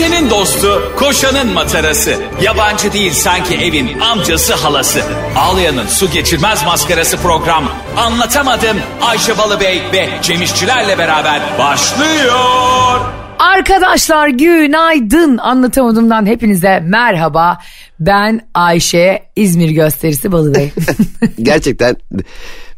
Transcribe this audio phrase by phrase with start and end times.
[0.00, 2.14] Ayşe'nin dostu, koşanın matarası.
[2.42, 5.02] Yabancı değil sanki evin amcası halası.
[5.36, 7.64] Ağlayan'ın su geçirmez maskarası program.
[7.96, 13.00] Anlatamadım Ayşe Balıbey ve Cemişçilerle beraber başlıyor.
[13.38, 17.58] Arkadaşlar günaydın anlatamadığımdan hepinize merhaba.
[18.00, 20.72] Ben Ayşe İzmir gösterisi Balıbey.
[21.42, 21.96] Gerçekten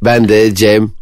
[0.02, 1.01] ben de Cem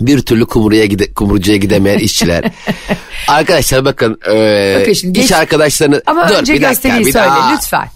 [0.00, 2.44] bir türlü kumruya gide, kumrucuya gidemeyen işçiler.
[3.28, 6.02] Arkadaşlar bakın, e, Bakın şimdi iş geç- arkadaşlarını...
[6.06, 7.52] Ama Dur, önce bir dakika, bir söyle daha.
[7.52, 7.88] lütfen.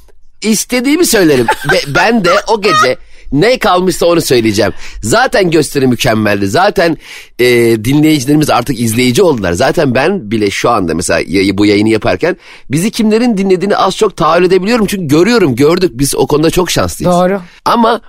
[0.42, 1.46] İstediğimi söylerim.
[1.72, 2.96] Ve ben de o gece
[3.32, 4.72] ne kalmışsa onu söyleyeceğim.
[5.02, 6.48] Zaten gösteri mükemmeldi.
[6.48, 6.96] Zaten
[7.38, 7.46] e,
[7.84, 9.52] dinleyicilerimiz artık izleyici oldular.
[9.52, 11.20] Zaten ben bile şu anda mesela
[11.58, 12.36] bu yayını yaparken
[12.70, 14.86] bizi kimlerin dinlediğini az çok tahayyül edebiliyorum.
[14.86, 17.14] Çünkü görüyorum gördük biz o konuda çok şanslıyız.
[17.14, 17.40] Doğru.
[17.64, 18.00] Ama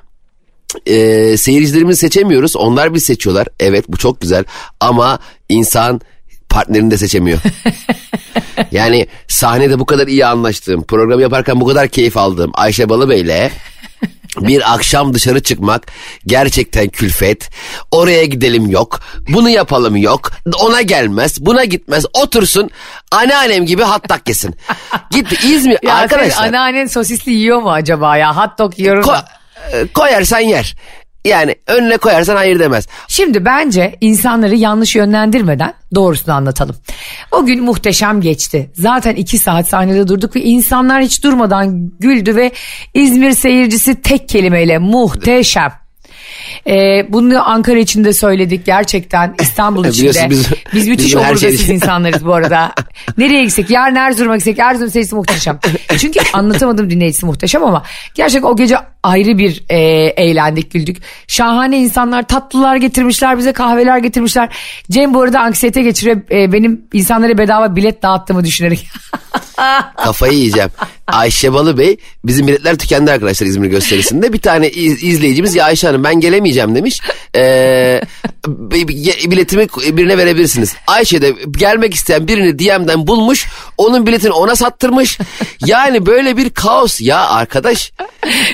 [0.86, 2.56] e, seyircilerimizi seçemiyoruz.
[2.56, 3.48] Onlar biz seçiyorlar.
[3.60, 4.44] Evet bu çok güzel.
[4.80, 5.20] Ama
[5.50, 6.02] insan
[6.50, 7.40] partnerini de seçemiyor.
[8.72, 13.52] yani sahnede bu kadar iyi anlaştığım, programı yaparken bu kadar keyif aldığım Ayşe Balıbey'le
[14.42, 15.88] bir akşam dışarı çıkmak
[16.26, 17.50] gerçekten külfet.
[17.92, 19.00] Oraya gidelim yok.
[19.30, 20.32] Bunu yapalım yok.
[20.60, 21.46] Ona gelmez.
[21.46, 22.06] Buna gitmez.
[22.14, 22.70] Otursun.
[23.12, 24.56] Anneannem gibi hattak yesin.
[25.12, 26.30] Git İzmir Ya arkadaşlar.
[26.30, 28.38] senin anneannen sosisli yiyor mu acaba ya?
[28.38, 29.04] Hot dog yiyorum.
[29.04, 29.26] Ko-
[29.94, 30.76] koyarsan yer.
[31.26, 32.88] Yani önüne koyarsan hayır demez.
[33.08, 36.76] Şimdi bence insanları yanlış yönlendirmeden doğrusunu anlatalım.
[37.32, 38.72] O gün muhteşem geçti.
[38.76, 42.52] Zaten iki saat sahnede durduk ve insanlar hiç durmadan güldü ve
[42.94, 45.87] İzmir seyircisi tek kelimeyle muhteşem.
[46.68, 50.30] Ee, bunu Ankara için de söyledik gerçekten İstanbul için de.
[50.30, 52.74] Biz, biz- müthiş omurgasız şey- insanlarız bu arada.
[53.18, 55.60] Nereye gitsek yarın Erzurum'a gitsek Erzurum seyircisi muhteşem.
[56.00, 57.84] Çünkü anlatamadım dinleyicisi muhteşem ama
[58.16, 59.78] gerçekten o gece ayrı bir e,
[60.18, 60.98] eğlendik güldük.
[61.28, 64.50] Şahane insanlar tatlılar getirmişler bize kahveler getirmişler.
[64.92, 68.88] Cem bu arada anksiyete geçiriyor e, benim insanlara bedava bilet dağıttığımı düşünerek.
[69.98, 70.70] Kafayı yiyeceğim.
[71.08, 74.34] Ayşe Balıbey bizim biletler tükendi arkadaşlar İzmir gösterisinde.
[74.34, 77.02] Bir tane iz- izleyicimiz ya Ayşe Hanım ben gelemeyeceğim demiş.
[77.36, 78.02] Ee,
[78.48, 79.68] bi- bi- biletimi
[79.98, 80.76] birine verebilirsiniz.
[80.88, 83.46] Ayşe de gelmek isteyen birini DM'den bulmuş.
[83.78, 85.18] Onun biletini ona sattırmış.
[85.66, 87.92] Yani böyle bir kaos ya arkadaş.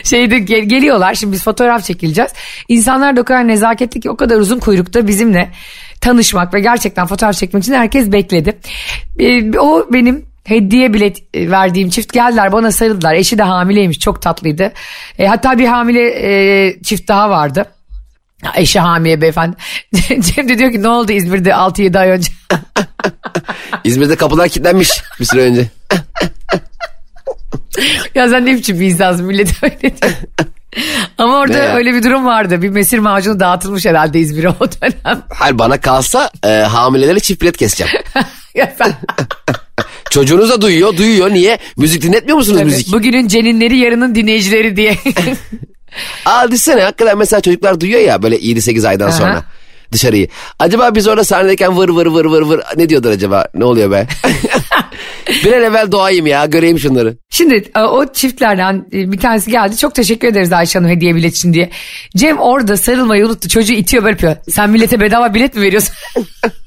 [0.04, 2.32] Şeyde gel- geliyorlar şimdi biz fotoğraf çekileceğiz.
[2.68, 5.52] İnsanlar da o kadar nezaketli ki o kadar uzun kuyrukta bizimle
[6.02, 8.60] tanışmak ve gerçekten fotoğraf çekmek için herkes bekledi.
[9.20, 13.14] Ee, o benim hediye bilet e, verdiğim çift geldiler bana sarıldılar.
[13.14, 14.72] Eşi de hamileymiş çok tatlıydı.
[15.20, 17.66] E, hatta bir hamile e, çift daha vardı.
[18.56, 19.56] Eşi hamile beyefendi.
[20.20, 22.32] Cem de diyor ki ne oldu İzmir'de 6-7 ay önce.
[23.84, 24.90] İzmir'de kapılar kilitlenmiş
[25.20, 25.68] bir süre önce.
[28.16, 30.12] ya sen ne biçim bir insansın millet öyle diyor.
[31.18, 32.62] Ama orada Ne öyle bir durum vardı.
[32.62, 35.24] Bir mesir macunu dağıtılmış herhalde İzmir'e o dönem.
[35.30, 37.94] Hayır bana kalsa e, hamilelere çift bilet keseceğim.
[38.56, 38.94] ya sen,
[40.14, 41.34] Çocuğunuz da duyuyor, duyuyor.
[41.34, 41.58] Niye?
[41.78, 42.94] Müzik dinletmiyor musunuz müzik?
[42.94, 44.98] bugünün ceninleri yarının dinleyicileri diye.
[46.26, 49.12] Aa düşünsene hakikaten mesela çocuklar duyuyor ya böyle 7-8 aydan Aha.
[49.12, 49.44] sonra
[49.92, 50.28] dışarıyı.
[50.60, 53.48] Acaba biz orada sahnedeyken vır vır vır vır vır ne diyordur acaba?
[53.54, 54.08] Ne oluyor be?
[55.46, 57.18] bir an evvel doğayım ya göreyim şunları.
[57.30, 59.78] Şimdi e, o çiftlerden e, bir tanesi geldi.
[59.78, 61.70] Çok teşekkür ederiz Ayşe Hanım hediye bilet için diye.
[62.16, 63.50] Cem orada sarılmayı unuttu.
[63.50, 64.36] Çocuğu itiyor böyle yapıyor.
[64.50, 65.94] Sen millete bedava bilet mi veriyorsun?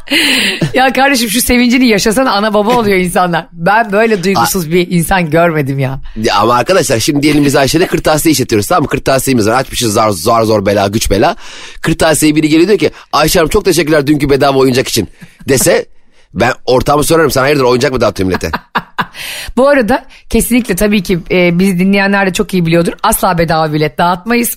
[0.74, 3.46] ya kardeşim şu sevincini yaşasana ana baba oluyor insanlar.
[3.52, 6.00] Ben böyle duygusuz bir insan görmedim ya.
[6.16, 8.88] Ya ama arkadaşlar şimdi diyelim biz Ayşe'de kırtasiye işletiyoruz tamam mı?
[8.88, 11.36] Kırtasiyemiz var açmışız zar zor zor bela güç bela.
[11.80, 15.08] Kırtasiye biri geliyor diyor ki Ayşe Hanım çok teşekkürler dünkü bedava oyuncak için
[15.48, 15.86] dese
[16.34, 18.50] ben ortamı sorarım sen hayırdır oyuncak mı dağıtıyor millete?
[19.56, 22.92] Bu arada kesinlikle tabii ki e, bizi dinleyenler de çok iyi biliyordur.
[23.02, 24.56] Asla bedava bilet dağıtmayız.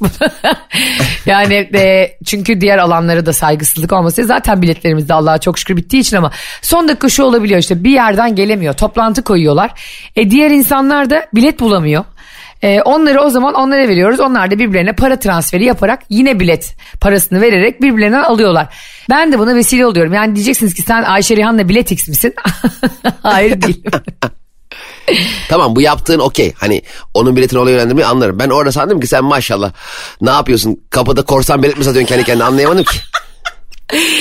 [1.26, 6.02] yani e, çünkü diğer alanlara da saygısızlık olması zaten biletlerimiz de Allah'a çok şükür bittiği
[6.02, 8.74] için ama son dakika şu olabiliyor işte bir yerden gelemiyor.
[8.74, 9.72] Toplantı koyuyorlar.
[10.16, 12.04] E, diğer insanlar da bilet bulamıyor.
[12.66, 14.20] E, onları o zaman onlara veriyoruz.
[14.20, 18.76] Onlar da birbirlerine para transferi yaparak yine bilet parasını vererek birbirlerinden alıyorlar.
[19.10, 20.14] Ben de buna vesile oluyorum.
[20.14, 22.34] Yani diyeceksiniz ki sen Ayşe Rihan'la bilet X misin?
[23.24, 23.92] Hayır değilim.
[25.50, 26.54] Tamam bu yaptığın okey.
[26.58, 26.82] Hani
[27.14, 28.40] onun biletini oraya yönlendirmeyi anlarım.
[28.40, 29.72] Ben orada sandım ki sen maşallah
[30.22, 30.82] ne yapıyorsun?
[30.90, 32.98] Kapıda korsan bilet mi satıyorsun kendi kendine anlayamadım ki.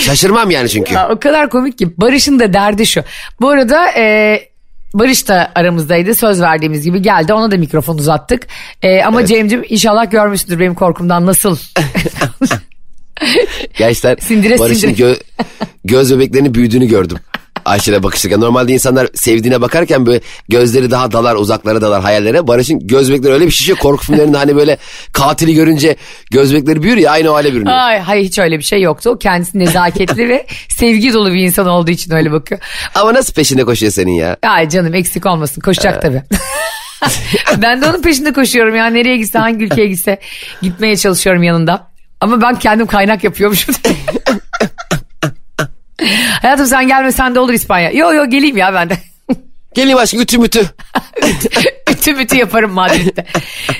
[0.00, 0.94] Şaşırmam yani çünkü.
[0.94, 3.02] Ya, o kadar komik ki Barış'ın da derdi şu.
[3.40, 4.38] Bu arada e,
[4.94, 8.46] Barış da aramızdaydı söz verdiğimiz gibi geldi ona da mikrofon uzattık.
[8.82, 9.28] E, ama Evet.
[9.28, 11.56] Cem'cim inşallah görmüşsündür benim korkumdan nasıl.
[14.22, 15.12] Sindire Barış'ın sindire.
[15.12, 15.20] gö-
[15.84, 17.18] göz bebeklerinin büyüdüğünü gördüm.
[17.64, 18.40] Ayşe'yle bakışırken.
[18.40, 22.46] Normalde insanlar sevdiğine bakarken böyle gözleri daha dalar uzaklara dalar hayallere.
[22.46, 24.78] Barış'ın göz bebekleri öyle bir şişiyor korku filmlerinde hani böyle
[25.12, 25.96] katili görünce
[26.30, 27.76] göz bebekleri büyür ya aynı o hale bürünüyor.
[27.76, 29.10] Ay, hayır hiç öyle bir şey yoktu.
[29.10, 32.60] O kendisi nezaketli ve sevgi dolu bir insan olduğu için öyle bakıyor.
[32.94, 34.36] Ama nasıl peşinde koşuyor senin ya?
[34.42, 36.22] Ay canım eksik olmasın koşacak tabii.
[37.62, 40.18] ben de onun peşinde koşuyorum ya nereye gitse hangi ülkeye gitse
[40.62, 41.94] gitmeye çalışıyorum yanında.
[42.20, 43.74] Ama ben kendim kaynak yapıyormuşum.
[46.42, 47.90] Hayatım sen gelmesen de olur İspanya.
[47.90, 48.98] Yo yo geleyim ya ben de.
[49.74, 50.66] Geleyim aşkım ütü mütü.
[52.04, 53.24] ütü mütü yaparım Madrid'de.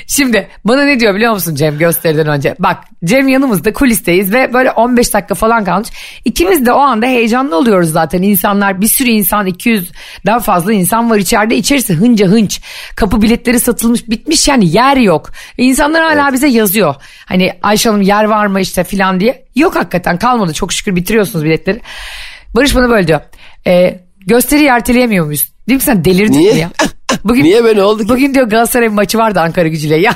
[0.07, 2.55] Şimdi bana ne diyor biliyor musun Cem gösteriden önce?
[2.59, 5.89] Bak Cem yanımızda kulisteyiz ve böyle 15 dakika falan kalmış.
[6.25, 8.21] İkimiz de o anda heyecanlı oluyoruz zaten.
[8.21, 11.55] İnsanlar bir sürü insan 200'den fazla insan var içeride.
[11.55, 12.61] İçerisi hınca hınç.
[12.95, 15.31] Kapı biletleri satılmış bitmiş yani yer yok.
[15.59, 16.33] Ve insanlar hala evet.
[16.33, 16.95] bize yazıyor.
[17.25, 19.45] Hani Ayşe Hanım yer var mı işte filan diye.
[19.55, 21.81] Yok hakikaten kalmadı çok şükür bitiriyorsunuz biletleri.
[22.55, 23.21] Barış bana böyle diyor.
[23.67, 25.49] E, gösteriyi erteleyemiyor muyuz?
[25.67, 26.53] Değil mi sen delirdin Niye?
[26.53, 26.69] mi ya?
[27.23, 28.09] Bugün, Niye böyle oldu ki?
[28.09, 30.15] Bugün diyor Galatasaray maçı vardı Ankara gücüyle ya.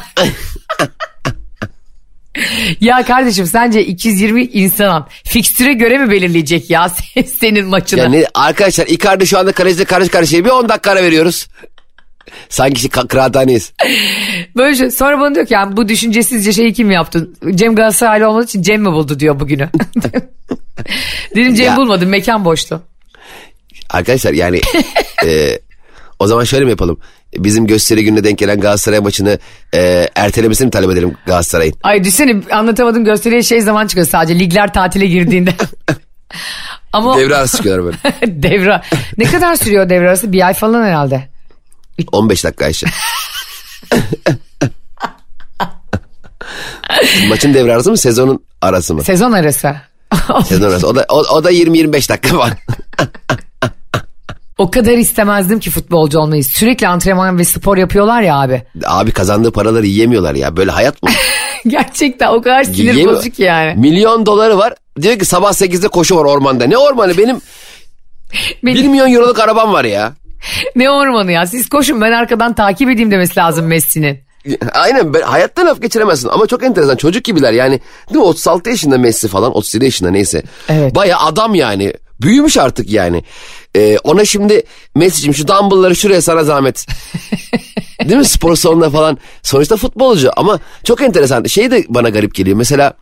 [2.81, 6.89] ya kardeşim sence 220 insan fikstüre göre mi belirleyecek ya
[7.39, 7.99] senin maçını?
[7.99, 11.47] Yani arkadaşlar Icardi şu anda kaleciyle karış karşıya bir 10 dakika ara veriyoruz.
[12.49, 13.73] Sanki şey, kıraathaneyiz.
[14.55, 14.91] Böyle şey.
[14.91, 17.29] Sonra bana diyor ki yani bu düşüncesizce şeyi kim yaptı?
[17.55, 19.69] Cem Galatasaraylı olmadığı için Cem mi buldu diyor bugünü.
[21.35, 21.77] Dedim Cem Ya.
[21.77, 22.81] bulmadı mekan boştu.
[23.89, 24.61] Arkadaşlar yani
[25.25, 25.59] e,
[26.19, 26.99] o zaman şöyle mi yapalım?
[27.37, 29.39] Bizim gösteri gününe denk gelen Galatasaray maçını
[29.73, 31.73] e, ertelemesini talep edelim Galatasaray'ın?
[31.83, 35.53] Ay düşünsene anlatamadım gösteriye şey zaman çıkıyor sadece ligler tatile girdiğinde.
[36.93, 37.97] Ama Devre arası çıkıyorlar böyle.
[38.43, 38.81] devre.
[39.17, 40.31] Ne kadar sürüyor devre arası?
[40.31, 41.29] Bir ay falan herhalde.
[42.11, 42.87] 15 dakika Ayşe.
[47.29, 49.03] Maçın devre arası mı sezonun arası mı?
[49.03, 49.75] Sezon arası.
[50.45, 50.87] Sezon arası.
[50.87, 52.53] O da, o, o da 20-25 dakika var.
[54.59, 56.43] O kadar istemezdim ki futbolcu olmayı.
[56.43, 58.63] Sürekli antrenman ve spor yapıyorlar ya abi.
[58.85, 60.57] Abi kazandığı paraları yiyemiyorlar ya.
[60.57, 61.09] Böyle hayat mı?
[61.67, 63.13] Gerçekten o kadar sinir Yiyemiyor.
[63.13, 63.79] bozucu ki yani.
[63.79, 64.73] Milyon doları var.
[65.01, 66.65] Diyor ki sabah 8'de koşu var ormanda.
[66.65, 67.17] Ne ormanı?
[67.17, 67.41] Benim
[68.63, 70.13] Benim- 1 milyon euroluk arabam var ya.
[70.75, 74.19] Ne ormanı ya siz koşun ben arkadan takip edeyim demesi lazım Messi'nin.
[74.73, 77.79] Aynen ben, hayatta laf geçiremezsin ama çok enteresan çocuk gibiler yani
[78.09, 80.43] değil mi 36 yaşında Messi falan 37 yaşında neyse.
[80.69, 80.95] Evet.
[80.95, 83.23] Baya adam yani büyümüş artık yani.
[83.75, 84.63] Ee, ona şimdi
[84.95, 86.85] Messi'cim şu dumbbellları şuraya sana zahmet.
[88.05, 88.25] değil mi?
[88.25, 89.17] Spor salonunda falan.
[89.43, 91.43] Sonuçta futbolcu ama çok enteresan.
[91.43, 92.57] Şey de bana garip geliyor.
[92.57, 92.93] Mesela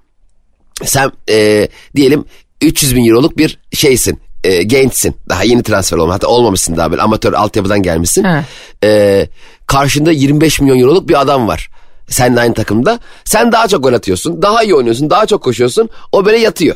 [0.84, 2.26] sen e, diyelim
[2.62, 5.16] 300 bin euroluk bir şeysin e, gençsin.
[5.30, 7.02] Daha yeni transfer olma hatta olmamışsın daha böyle.
[7.02, 8.24] Amatör altyapıdan gelmişsin.
[8.24, 8.44] Ha.
[8.84, 9.28] E,
[9.68, 11.70] karşında 25 milyon euroluk bir adam var.
[12.10, 13.00] Sen de aynı takımda.
[13.26, 15.90] Sen daha çok gol atıyorsun daha iyi oynuyorsun daha çok koşuyorsun.
[16.12, 16.76] O böyle yatıyor.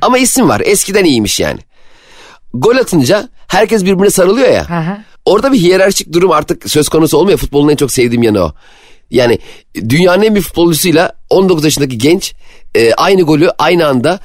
[0.00, 0.62] Ama isim var.
[0.64, 1.60] Eskiden iyiymiş yani
[2.54, 4.96] gol atınca herkes birbirine sarılıyor ya Hı hı.
[5.24, 8.52] orada bir hiyerarşik durum artık söz konusu olmuyor futbolun en çok sevdiğim yanı o
[9.10, 9.38] yani
[9.88, 12.34] dünyanın en büyük futbolcusuyla 19 yaşındaki genç
[12.74, 14.20] e, aynı golü aynı anda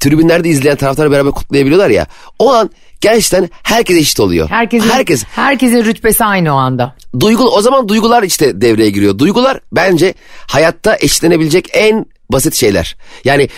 [0.00, 2.06] tribünlerde izleyen taraftarla beraber kutlayabiliyorlar ya.
[2.38, 2.70] O an
[3.00, 4.50] gerçekten herkes eşit oluyor.
[4.50, 5.24] Herkesin, Herkes.
[5.24, 6.96] herkesin rütbesi aynı o anda.
[7.20, 9.18] Duygu, o zaman duygular işte devreye giriyor.
[9.18, 10.14] Duygular bence
[10.46, 12.96] hayatta eşitlenebilecek en basit şeyler.
[13.24, 13.48] Yani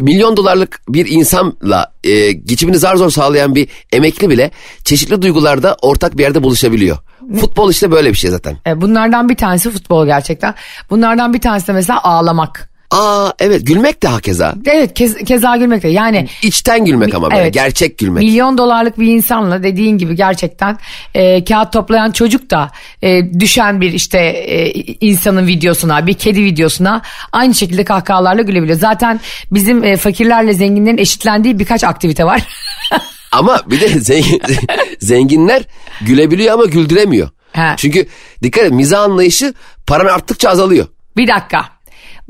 [0.00, 4.50] milyon dolarlık bir insanla e, geçimini zar zor sağlayan bir emekli bile
[4.84, 6.98] çeşitli duygularda ortak bir yerde buluşabiliyor.
[7.40, 8.56] Futbol işte böyle bir şey zaten.
[8.66, 10.54] E, bunlardan bir tanesi futbol gerçekten.
[10.90, 12.69] Bunlardan bir tanesi de mesela ağlamak.
[12.90, 14.54] Aa evet gülmek de hakeza.
[14.66, 17.54] Evet kez, keza gülmek de yani İçten gülmek ama böyle Evet.
[17.54, 18.22] gerçek gülmek.
[18.22, 20.78] milyon dolarlık bir insanla dediğin gibi gerçekten
[21.14, 22.70] e, kağıt toplayan çocuk da
[23.02, 24.70] e, düşen bir işte e,
[25.00, 28.78] insanın videosuna bir kedi videosuna aynı şekilde kahkahalarla gülebiliyor.
[28.78, 29.20] Zaten
[29.52, 32.42] bizim e, fakirlerle zenginlerin eşitlendiği birkaç aktivite var.
[33.32, 34.42] Ama bir de zengin,
[34.98, 35.62] zenginler
[36.00, 37.28] gülebiliyor ama güldüremiyor.
[37.52, 37.74] He.
[37.76, 38.06] Çünkü
[38.42, 39.54] dikkat et mizah anlayışı
[39.86, 40.86] paran arttıkça azalıyor.
[41.16, 41.64] Bir dakika.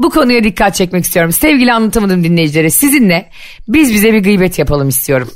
[0.03, 1.33] Bu konuya dikkat çekmek istiyorum.
[1.33, 3.31] Sevgili anlatamadım dinleyicilere sizinle
[3.69, 5.31] biz bize bir gıybet yapalım istiyorum.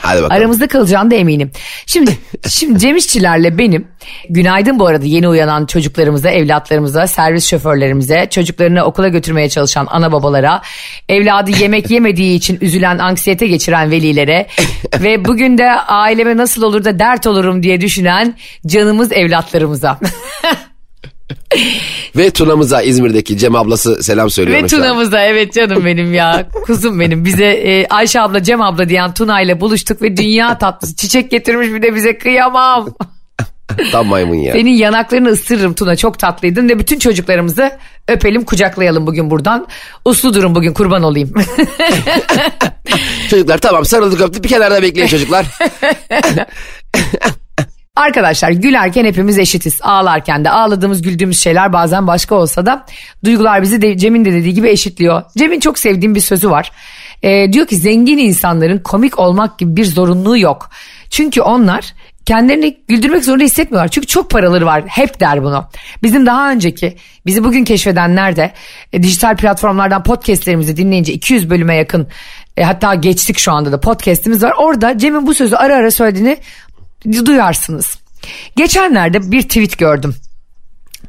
[0.00, 0.42] Hadi bakalım.
[0.42, 1.50] Aramızda kalacağını da eminim.
[1.86, 3.88] Şimdi şimdi Cem İşçilerle benim
[4.30, 10.62] günaydın bu arada yeni uyanan çocuklarımıza, evlatlarımıza, servis şoförlerimize, çocuklarını okula götürmeye çalışan ana babalara,
[11.08, 14.46] evladı yemek yemediği için üzülen, anksiyete geçiren velilere
[15.00, 18.34] ve bugün de aileme nasıl olur da dert olurum diye düşünen
[18.66, 19.98] canımız evlatlarımıza.
[22.16, 24.62] Ve Tuna'mıza İzmir'deki Cem ablası selam söylüyor.
[24.62, 24.66] Ve.
[24.66, 29.40] Tuna'mıza evet canım benim ya kuzum benim bize e, Ayşe abla Cem abla diyen Tuna
[29.40, 32.88] ile buluştuk ve dünya tatlısı çiçek getirmiş bir de bize kıyamam.
[33.92, 34.52] Tam maymun ya.
[34.52, 37.72] Senin yanaklarını ısırırım Tuna çok tatlıydın ve bütün çocuklarımızı
[38.08, 39.66] öpelim kucaklayalım bugün buradan.
[40.04, 41.34] Uslu durun bugün kurban olayım.
[43.30, 45.46] Çocuklar tamam sarıldık öptük bir kenarda bekleyin çocuklar.
[48.00, 49.78] Arkadaşlar gülerken hepimiz eşitiz.
[49.82, 52.86] Ağlarken de ağladığımız güldüğümüz şeyler bazen başka olsa da
[53.24, 55.22] duygular bizi de, Cem'in de dediği gibi eşitliyor.
[55.38, 56.72] Cem'in çok sevdiğim bir sözü var.
[57.22, 60.70] Ee, diyor ki zengin insanların komik olmak gibi bir zorunluluğu yok.
[61.10, 61.94] Çünkü onlar
[62.26, 63.88] kendilerini güldürmek zorunda hissetmiyorlar.
[63.88, 64.84] Çünkü çok paraları var.
[64.86, 65.68] Hep der bunu.
[66.02, 68.52] Bizim daha önceki, bizi bugün keşfedenler de
[68.92, 72.08] e, dijital platformlardan podcastlerimizi dinleyince 200 bölüme yakın
[72.56, 74.52] e, hatta geçtik şu anda da podcastimiz var.
[74.58, 76.38] Orada Cem'in bu sözü ara ara söylediğini
[77.04, 77.98] duyarsınız.
[78.56, 80.14] Geçenlerde bir tweet gördüm.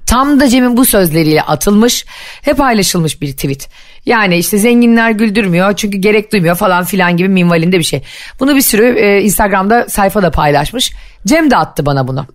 [0.05, 2.05] Tam da Cem'in bu sözleriyle atılmış
[2.47, 3.69] ve paylaşılmış bir tweet.
[4.05, 8.03] Yani işte zenginler güldürmüyor çünkü gerek duymuyor falan filan gibi minvalinde bir şey.
[8.39, 10.91] Bunu bir sürü e, Instagram'da sayfada paylaşmış.
[11.27, 12.25] Cem de attı bana bunu.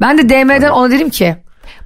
[0.00, 1.36] Ben de DM'den ona dedim ki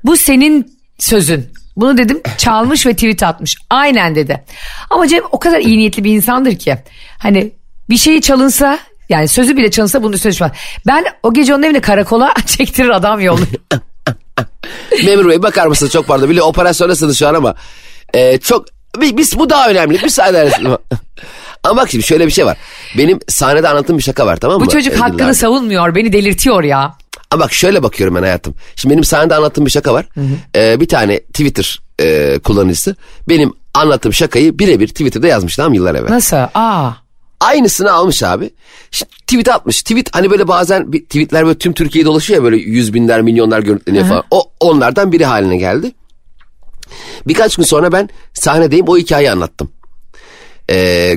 [0.05, 1.47] bu senin sözün.
[1.77, 3.57] Bunu dedim çalmış ve tweet atmış.
[3.71, 4.45] Aynen dedi.
[4.91, 6.77] Ama Cem o kadar iyi niyetli bir insandır ki.
[7.19, 7.53] Hani
[7.91, 10.53] bir şeyi çalınsa yani sözü bile çalınsa bunun üstüne düşmez.
[10.87, 13.49] Ben o gece onun evine karakola çektirir adam yolluyor.
[15.05, 16.31] Memur Bey bakar mısınız çok pardon.
[16.31, 17.55] Bile operasyondasınız şu an ama
[18.15, 18.65] e, çok
[19.01, 20.03] biz bu daha önemli.
[20.03, 20.51] Bir saniye.
[21.63, 22.57] ama bak şimdi şöyle bir şey var.
[22.99, 24.67] Benim sahnede anlattığım bir şaka var tamam mı?
[24.67, 26.95] Bu çocuk Ee, hakkını savunmuyor beni delirtiyor ya.
[27.31, 28.55] Ama bak şöyle bakıyorum ben hayatım.
[28.77, 30.07] Şimdi benim sahnede anlattığım bir şaka var.
[30.57, 32.97] Ee, bir tane Twitter e, kullanıcısı
[33.29, 36.11] benim anlattığım şakayı birebir Twitter'da yazmış tamam yıllar evvel.
[36.13, 36.37] Nasıl?
[36.55, 36.91] Aa.
[37.45, 38.51] Aynısını almış abi.
[38.91, 39.83] Şimdi tweet atmış.
[39.83, 43.61] Tweet hani böyle bazen bir tweetler böyle tüm Türkiye'yi dolaşıyor ya böyle yüz binler milyonlar
[43.61, 44.25] görüntüleniyor falan.
[44.31, 45.93] O onlardan biri haline geldi.
[47.27, 49.71] Birkaç gün sonra ben sahnedeyim o hikayeyi anlattım.
[50.71, 51.17] Ee,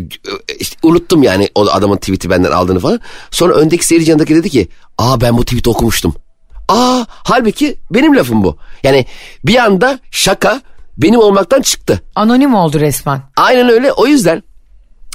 [0.60, 3.00] işte unuttum yani o adamın tweet'i benden aldığını falan.
[3.32, 4.68] Sonra öndeki seyirci yanındaki dedi ki
[4.98, 6.16] aa ben bu tweet'i okumuştum.
[6.68, 8.58] Aa halbuki benim lafım bu.
[8.84, 9.06] Yani
[9.46, 10.62] bir anda şaka
[10.98, 12.02] benim olmaktan çıktı.
[12.16, 13.22] Anonim oldu resmen.
[13.38, 14.44] Aynen öyle o yüzden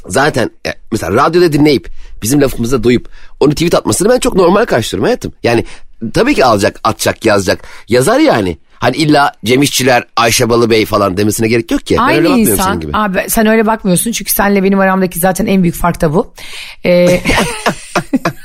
[0.08, 1.88] zaten e, mesela radyoda dinleyip
[2.22, 3.08] bizim lafımızda duyup
[3.40, 5.32] onu tweet atmasını ben çok normal karşılıyorum hayatım.
[5.42, 5.64] Yani
[6.14, 7.62] tabii ki alacak, atacak, yazacak.
[7.88, 8.58] Yazar yani.
[8.74, 11.96] Hani illa Cem İşçiler, Ayşe Balıbey falan demesine gerek yok ki.
[11.98, 12.80] ben öyle Aynı bakmıyorum senin insan.
[12.80, 12.90] gibi.
[12.94, 16.34] Abi sen öyle bakmıyorsun çünkü senle benim aramdaki zaten en büyük fark da bu.
[16.84, 17.20] Ee,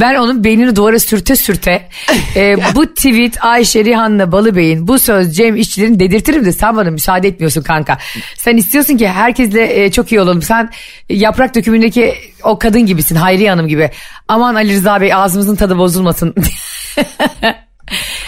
[0.00, 1.88] ben onun beynini duvara sürte sürte
[2.36, 7.28] e, bu tweet Ayşe Rihanna Balıbey'in bu söz Cem İşçilerin dedirtirim de sen bana müsaade
[7.28, 7.98] etmiyorsun kanka.
[8.36, 10.42] Sen istiyorsun ki herkesle e, çok iyi olalım.
[10.42, 10.70] Sen
[11.08, 13.90] yaprak dökümündeki o kadın gibisin Hayriye Hanım gibi.
[14.28, 16.34] Aman Ali Rıza Bey ağzımızın tadı bozulmasın.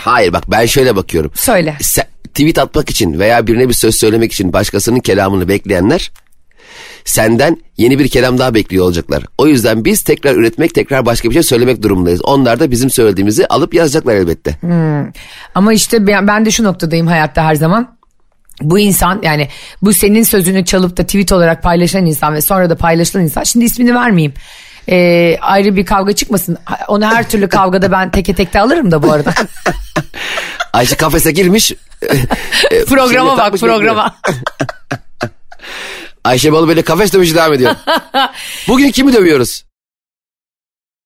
[0.04, 1.30] Hayır bak ben şöyle bakıyorum.
[1.34, 1.76] Söyle.
[1.80, 6.10] Sen, tweet atmak için veya birine bir söz söylemek için başkasının kelamını bekleyenler
[7.06, 9.22] senden yeni bir kelam daha bekliyor olacaklar.
[9.38, 12.20] O yüzden biz tekrar üretmek, tekrar başka bir şey söylemek durumundayız.
[12.24, 14.56] Onlar da bizim söylediğimizi alıp yazacaklar elbette.
[15.54, 17.96] Ama işte ben, ben de şu noktadayım hayatta her zaman.
[18.62, 19.48] Bu insan yani
[19.82, 23.42] bu senin sözünü çalıp da tweet olarak paylaşan insan ve sonra da paylaşılan insan.
[23.42, 24.34] Şimdi ismini vermeyeyim.
[24.88, 26.58] Ee, ayrı bir kavga çıkmasın.
[26.88, 29.34] Onu her türlü kavgada ben teke tekte alırım da bu arada.
[30.72, 31.72] Ayşe kafese girmiş.
[32.70, 34.14] e, programa bak programa.
[36.26, 37.74] Ayşe Balı böyle kafes dövüşü devam ediyor.
[38.68, 39.65] Bugün kimi dövüyoruz?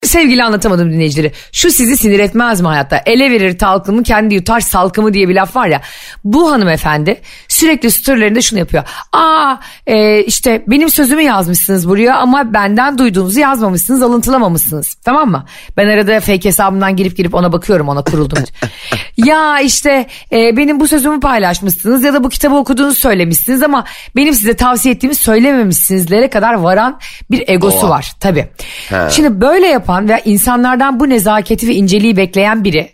[0.04, 1.33] Sevgili anlatamadım dinleyicileri.
[1.52, 3.02] Şu sizi sinir etmez mi hayatta?
[3.07, 5.80] Ele verir talkımı kendi yutar salkımı diye bir laf var ya.
[6.25, 8.85] Bu hanımefendi sürekli storylerinde şunu yapıyor.
[9.12, 14.95] Aa e, işte benim sözümü yazmışsınız buraya ama benden duyduğunuzu yazmamışsınız alıntılamamışsınız.
[14.95, 15.45] Tamam mı?
[15.76, 18.45] Ben arada fake hesabımdan girip girip ona bakıyorum ona kuruldum.
[19.16, 23.85] ya işte e, benim bu sözümü paylaşmışsınız ya da bu kitabı okuduğunuzu söylemişsiniz ama
[24.16, 26.99] benim size tavsiye ettiğimi söylememişsinizlere kadar varan
[27.30, 27.88] bir egosu Oha.
[27.88, 28.49] var tabii.
[28.90, 29.11] Ha.
[29.11, 32.90] Şimdi böyle yapan ve insanlardan bu nezaketi ve inceliği bekleyen biri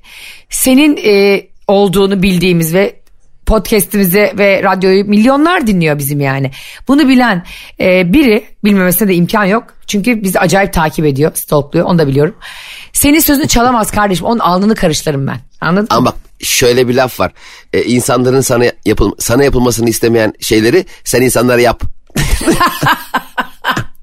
[0.50, 2.96] senin e, olduğunu bildiğimiz ve
[3.46, 6.50] podcast'imizi ve radyoyu milyonlar dinliyor bizim yani.
[6.88, 7.44] Bunu bilen
[7.80, 9.64] e, biri bilmemesine de imkan yok.
[9.86, 12.34] Çünkü bizi acayip takip ediyor, stalkluyor onu da biliyorum.
[12.92, 15.40] Senin sözünü çalamaz kardeşim onun alnını karıştırırım ben.
[15.60, 15.88] Anladın mı?
[15.90, 17.32] Ama bak şöyle bir laf var.
[17.72, 21.82] Ee, insanların sana yapıl sana yapılmasını istemeyen şeyleri sen insanlara yap.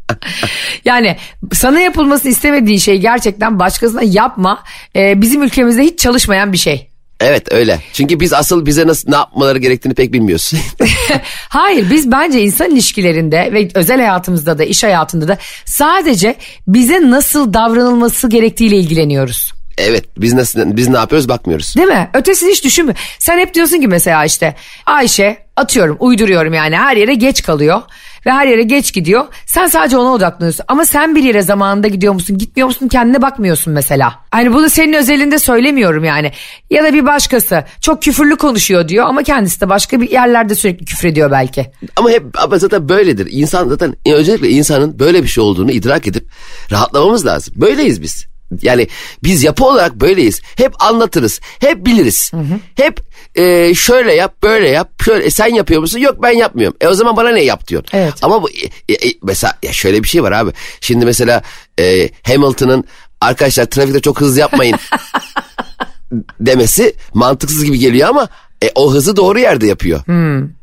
[0.86, 1.18] Yani
[1.54, 4.64] sana yapılmasını istemediğin şey gerçekten başkasına yapma.
[4.96, 6.88] E, bizim ülkemizde hiç çalışmayan bir şey.
[7.20, 7.80] Evet öyle.
[7.94, 10.52] Çünkü biz asıl bize nasıl ne yapmaları gerektiğini pek bilmiyoruz.
[11.50, 16.36] Hayır biz bence insan ilişkilerinde ve özel hayatımızda da iş hayatında da sadece
[16.68, 19.54] bize nasıl davranılması gerektiğiyle ilgileniyoruz.
[19.78, 21.76] evet biz nasıl biz ne yapıyoruz bakmıyoruz.
[21.76, 22.10] Değil mi?
[22.14, 22.98] Ötesini hiç düşünmüyor.
[23.20, 24.56] Sen hep diyorsun ki mesela işte
[24.86, 27.82] Ayşe atıyorum uyduruyorum yani her yere geç kalıyor.
[28.26, 29.26] Ve her yere geç gidiyor.
[29.46, 33.74] Sen sadece ona odaklanıyorsun ama sen bir yere zamanında gidiyor musun gitmiyor musun kendine bakmıyorsun
[33.74, 34.20] mesela.
[34.32, 36.32] Hani bunu senin özelinde söylemiyorum yani.
[36.70, 40.86] Ya da bir başkası çok küfürlü konuşuyor diyor ama kendisi de başka bir yerlerde sürekli
[40.86, 41.72] küfrediyor belki.
[41.96, 43.28] Ama hep ama zaten böyledir.
[43.32, 46.30] İnsan zaten özellikle insanın böyle bir şey olduğunu idrak edip
[46.72, 47.54] rahatlamamız lazım.
[47.58, 48.33] Böyleyiz biz.
[48.62, 48.88] Yani
[49.24, 50.42] biz yapı olarak böyleyiz.
[50.58, 51.40] Hep anlatırız.
[51.60, 52.32] Hep biliriz.
[52.76, 53.00] Hep
[53.36, 55.04] e, şöyle yap böyle yap.
[55.06, 56.00] Şöyle, e, sen yapıyor musun?
[56.00, 56.78] Yok ben yapmıyorum.
[56.82, 57.90] E o zaman bana ne yap diyorsun.
[57.94, 58.14] Evet.
[58.22, 58.50] Ama bu
[58.90, 60.52] e, e, mesela ya şöyle bir şey var abi.
[60.82, 61.42] Şimdi mesela
[61.80, 62.84] e, Hamilton'ın
[63.22, 64.78] arkadaşlar trafikte çok hızlı yapmayın
[66.40, 68.30] demesi mantıksız gibi geliyor ama
[68.64, 70.02] e, o hızı doğru yerde yapıyor.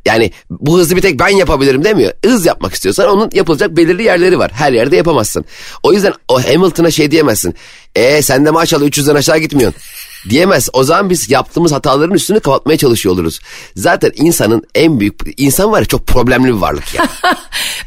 [0.07, 2.13] Yani bu hızı bir tek ben yapabilirim demiyor.
[2.25, 4.51] Hız yapmak istiyorsan onun yapılacak belirli yerleri var.
[4.55, 5.45] Her yerde yapamazsın.
[5.83, 7.55] O yüzden o Hamilton'a şey diyemezsin.
[7.97, 9.81] E sen de maşallah 300'den aşağı gitmiyorsun.
[10.29, 10.69] Diyemez.
[10.73, 13.41] O zaman biz yaptığımız hataların üstünü kapatmaya çalışıyor oluruz.
[13.77, 15.21] Zaten insanın en büyük...
[15.37, 17.09] insan var ya çok problemli bir varlık ya.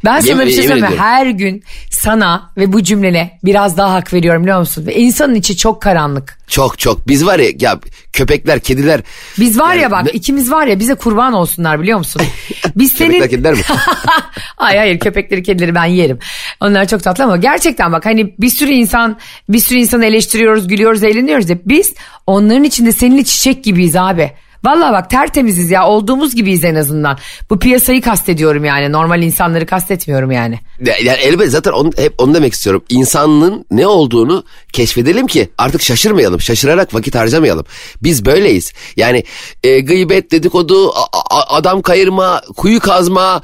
[0.06, 0.98] Ben sana Yemin- bir şey söyleyeyim.
[0.98, 4.86] Her gün sana ve bu cümlene biraz daha hak veriyorum biliyor musun?
[4.86, 6.43] Ve insanın içi çok karanlık.
[6.54, 7.08] Çok çok.
[7.08, 7.80] Biz var ya, ya
[8.14, 9.02] köpekler, kediler...
[9.40, 12.22] Biz var ya Yani bak ne- ikimiz var ya bize kurban olsunlar biliyor musun?
[12.76, 13.12] Biz senin...
[13.12, 13.62] Köpekler, kediler mi?
[14.56, 16.20] hayır hayır köpekleri kedileri ben yerim.
[16.62, 19.20] Onlar çok tatlı ama gerçekten bak hani bir sürü insan
[19.50, 21.94] bir sürü insanı eleştiriyoruz gülüyoruz eğleniyoruz ya biz
[22.28, 24.32] onların içinde seninle çiçek gibiyiz abi.
[24.66, 27.18] Vallahi bak tertemiziz ya olduğumuz gibiyiz en azından.
[27.50, 30.60] Bu piyasayı kastediyorum yani normal insanları kastetmiyorum yani.
[30.86, 32.84] Ya- Yani elbette zaten onu, hep onu demek istiyorum.
[32.90, 34.44] İnsanlığın ne olduğunu
[34.74, 36.42] keşfedelim ki artık şaşırmayalım.
[36.42, 37.66] Şaşırarak vakit harcamayalım.
[38.04, 38.74] Biz böyleyiz.
[38.98, 39.24] Yani
[39.64, 43.42] e, gıybet, dedikodu, a- a- adam kayırma, kuyu kazma,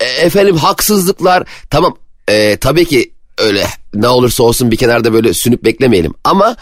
[0.00, 1.44] e, efendim haksızlıklar.
[1.70, 1.96] Tamam
[2.28, 6.14] e, tabii ki öyle ne olursa olsun bir kenarda böyle sünüp beklemeyelim.
[6.24, 6.56] Ama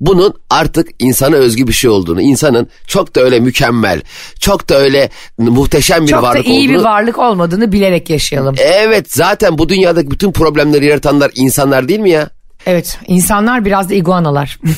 [0.00, 4.02] bunun artık insana özgü bir şey olduğunu, insanın çok da öyle mükemmel,
[4.40, 8.54] çok da öyle muhteşem bir Çok da varlık iyi olduğunu bir varlık olmadığını bilerek yaşayalım.
[8.58, 12.30] Evet zaten bu dünyadaki bütün problemleri yaratanlar insanlar değil mi ya?
[12.66, 14.58] Evet insanlar biraz da iguanalar.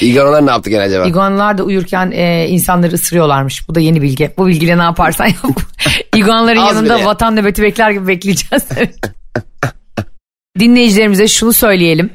[0.00, 1.04] İganolar ne yaptı gene acaba?
[1.04, 3.68] İguanalar da uyurken e, insanları ısırıyorlarmış.
[3.68, 4.30] Bu da yeni bilgi.
[4.38, 5.60] Bu bilgiyle ne yaparsan yap.
[6.16, 7.04] İguanaların yanında bile.
[7.04, 8.64] vatan nöbeti bekler gibi bekleyeceğiz.
[10.58, 12.10] Dinleyicilerimize şunu söyleyelim.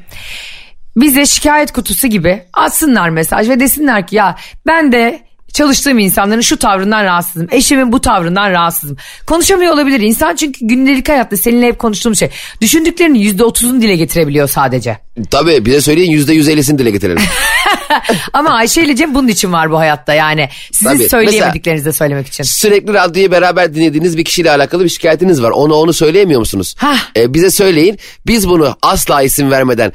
[0.96, 4.36] Bize şikayet kutusu gibi atsınlar mesaj ve desinler ki ya
[4.66, 5.26] ben de
[5.56, 7.48] çalıştığım insanların şu tavrından rahatsızım.
[7.50, 8.96] Eşimin bu tavrından rahatsızım.
[9.26, 12.30] Konuşamıyor olabilir insan çünkü gündelik hayatta seninle hep konuştuğum şey.
[12.60, 14.98] Düşündüklerinin yüzde otuzunu dile getirebiliyor sadece.
[15.30, 17.22] Tabii bize söyleyin yüzde yüz ellisini dile getirelim.
[18.32, 20.48] Ama Ayşe ile Cem bunun için var bu hayatta yani.
[20.72, 21.08] Sizin Tabii.
[21.08, 22.44] söyleyemediklerinizi de söylemek için.
[22.44, 25.50] Sürekli radyoyu beraber dinlediğiniz bir kişiyle alakalı bir şikayetiniz var.
[25.50, 26.74] Onu onu söyleyemiyor musunuz?
[26.78, 26.98] Hah.
[27.16, 27.98] Ee, bize söyleyin.
[28.26, 29.92] Biz bunu asla isim vermeden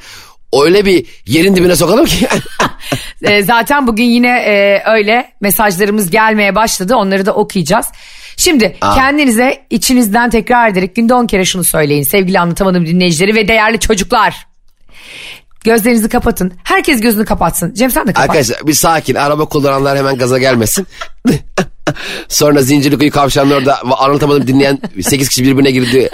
[0.52, 2.28] öyle bir yerin dibine sokalım ki.
[3.22, 6.96] Ee, zaten bugün yine e, öyle mesajlarımız gelmeye başladı.
[6.96, 7.86] Onları da okuyacağız.
[8.36, 8.94] Şimdi Aa.
[8.94, 12.02] kendinize içinizden tekrar ederek günde 10 kere şunu söyleyin.
[12.02, 14.46] Sevgili anlatamadığım dinleyicileri ve değerli çocuklar.
[15.64, 16.52] Gözlerinizi kapatın.
[16.64, 17.74] Herkes gözünü kapatsın.
[17.74, 18.28] Cem sen de kapat.
[18.30, 19.14] Arkadaşlar bir sakin.
[19.14, 20.86] Araba kullananlar hemen gaza gelmesin.
[22.28, 26.08] Sonra Zincirlikuyu kavşağının orada anlatamadım dinleyen 8 kişi birbirine girdi.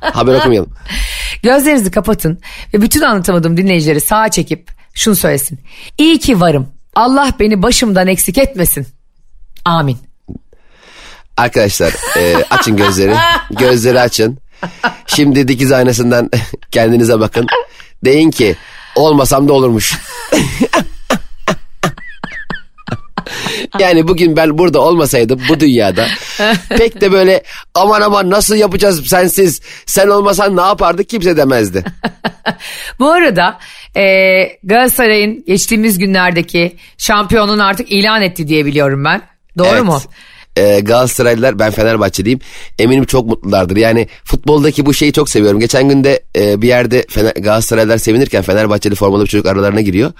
[0.00, 0.70] Haber okumayalım.
[1.42, 2.38] Gözlerinizi kapatın
[2.74, 5.60] ve bütün anlatamadığım dinleyicileri sağa çekip şunu söylesin.
[5.98, 6.68] İyi ki varım.
[6.94, 8.86] Allah beni başımdan eksik etmesin.
[9.64, 9.98] Amin.
[11.36, 13.14] Arkadaşlar e, açın gözleri.
[13.50, 14.38] Gözleri açın.
[15.06, 16.30] Şimdi dikiz aynasından
[16.70, 17.46] kendinize bakın.
[18.04, 18.56] Deyin ki
[18.94, 19.94] olmasam da olurmuş.
[23.78, 26.06] yani bugün ben burada olmasaydım bu dünyada
[26.68, 27.42] pek de böyle
[27.74, 31.84] aman aman nasıl yapacağız sensiz sen olmasan ne yapardık kimse demezdi.
[32.98, 33.58] Bu arada
[33.96, 34.02] e,
[34.64, 39.22] Galatasaray'ın geçtiğimiz günlerdeki şampiyonun artık ilan etti diye biliyorum ben.
[39.58, 39.82] Doğru Evet.
[39.84, 40.00] mu?
[40.56, 42.40] Ee, Galatasaraylılar ben Fenerbahçeliyim
[42.78, 43.76] eminim çok mutlulardır.
[43.76, 45.60] Yani futboldaki bu şeyi çok seviyorum.
[45.60, 50.12] Geçen günde e, bir yerde Fener, Galatasaraylılar sevinirken Fenerbahçeli formalı bir çocuk aralarına giriyor.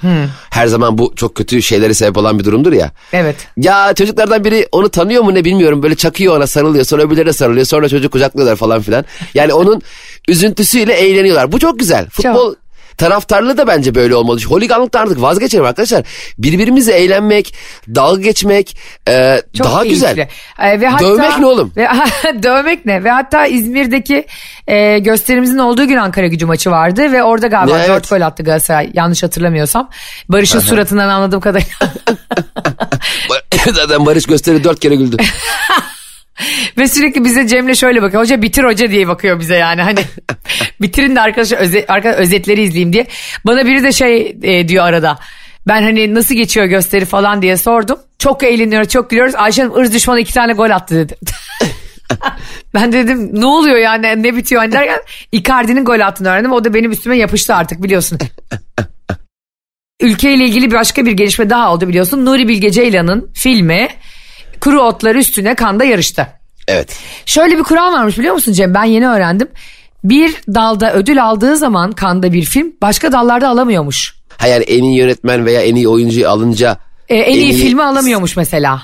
[0.51, 2.91] Her zaman bu çok kötü şeylere sebep olan bir durumdur ya.
[3.13, 3.37] Evet.
[3.57, 7.67] Ya çocuklardan biri onu tanıyor mu ne bilmiyorum böyle çakıyor ona sarılıyor sonra öbürlerine sarılıyor
[7.67, 9.05] sonra çocuk kucaklıyorlar falan filan.
[9.35, 9.83] Yani onun
[10.29, 11.53] üzüntüsüyle eğleniyorlar.
[11.53, 12.09] Bu çok güzel.
[12.09, 12.55] Futbol
[12.99, 14.41] taraftarlığı da bence böyle olmalı.
[14.49, 16.05] Holiganlıktan artık vazgeçelim arkadaşlar.
[16.39, 17.55] Birbirimizle eğlenmek,
[17.95, 18.77] dalga geçmek
[19.09, 19.95] e, Çok daha keyifli.
[19.95, 20.29] güzel.
[20.59, 21.73] E, ve hatta, Dövmek ne oğlum?
[21.77, 21.89] Ve,
[22.43, 23.05] dövmek ne?
[23.05, 24.27] Ve hatta İzmir'deki
[24.67, 27.89] e, gösterimizin olduğu gün Ankara gücü maçı vardı ve orada galiba Evet.
[27.89, 29.91] 4 gol attı Galatasaray yanlış hatırlamıyorsam.
[30.29, 31.93] Barış'ın suratından anladığım kadarıyla.
[33.73, 35.17] Zaten Barış gösteri dört kere güldü.
[36.79, 38.23] Ve sürekli bize Cem'le şöyle bakıyor.
[38.23, 39.83] Hoca bitir hoca diye bakıyor bize yani.
[39.83, 40.01] Hani
[40.81, 43.07] bitirin de arkadaşlar öze, arka, özetleri izleyeyim diye.
[43.47, 45.19] Bana biri de şey e, diyor arada.
[45.69, 47.99] Ben hani nasıl geçiyor gösteri falan diye sordum.
[48.19, 49.35] Çok eğleniyoruz çok gülüyoruz.
[49.35, 51.15] Ayşe Hanım ırz düşmanı iki tane gol attı dedi.
[52.75, 55.01] Ben dedim ne oluyor yani ne bitiyor hani derken
[55.33, 56.53] Icardi'nin gol attığını öğrendim.
[56.53, 58.19] O da benim üstüme yapıştı artık biliyorsun.
[60.01, 62.25] Ülkeyle ilgili başka bir gelişme daha oldu biliyorsun.
[62.25, 63.89] Nuri Bilge Ceylan'ın filmi
[64.65, 66.27] Kuru Otlar Üstüne Kanda yarıştı.
[66.69, 66.97] Evet.
[67.27, 68.75] Şöyle bir kural varmış biliyor musun Cem?
[68.75, 69.49] Ben yeni öğrendim.
[70.05, 74.15] Bir dalda ödül aldığı zaman Kanda bir film başka dallarda alamıyormuş.
[74.37, 76.77] Ha yani en iyi yönetmen veya en iyi oyuncuyu alınca...
[77.09, 78.83] Ee, en, iyi, filmi alamıyormuş mesela.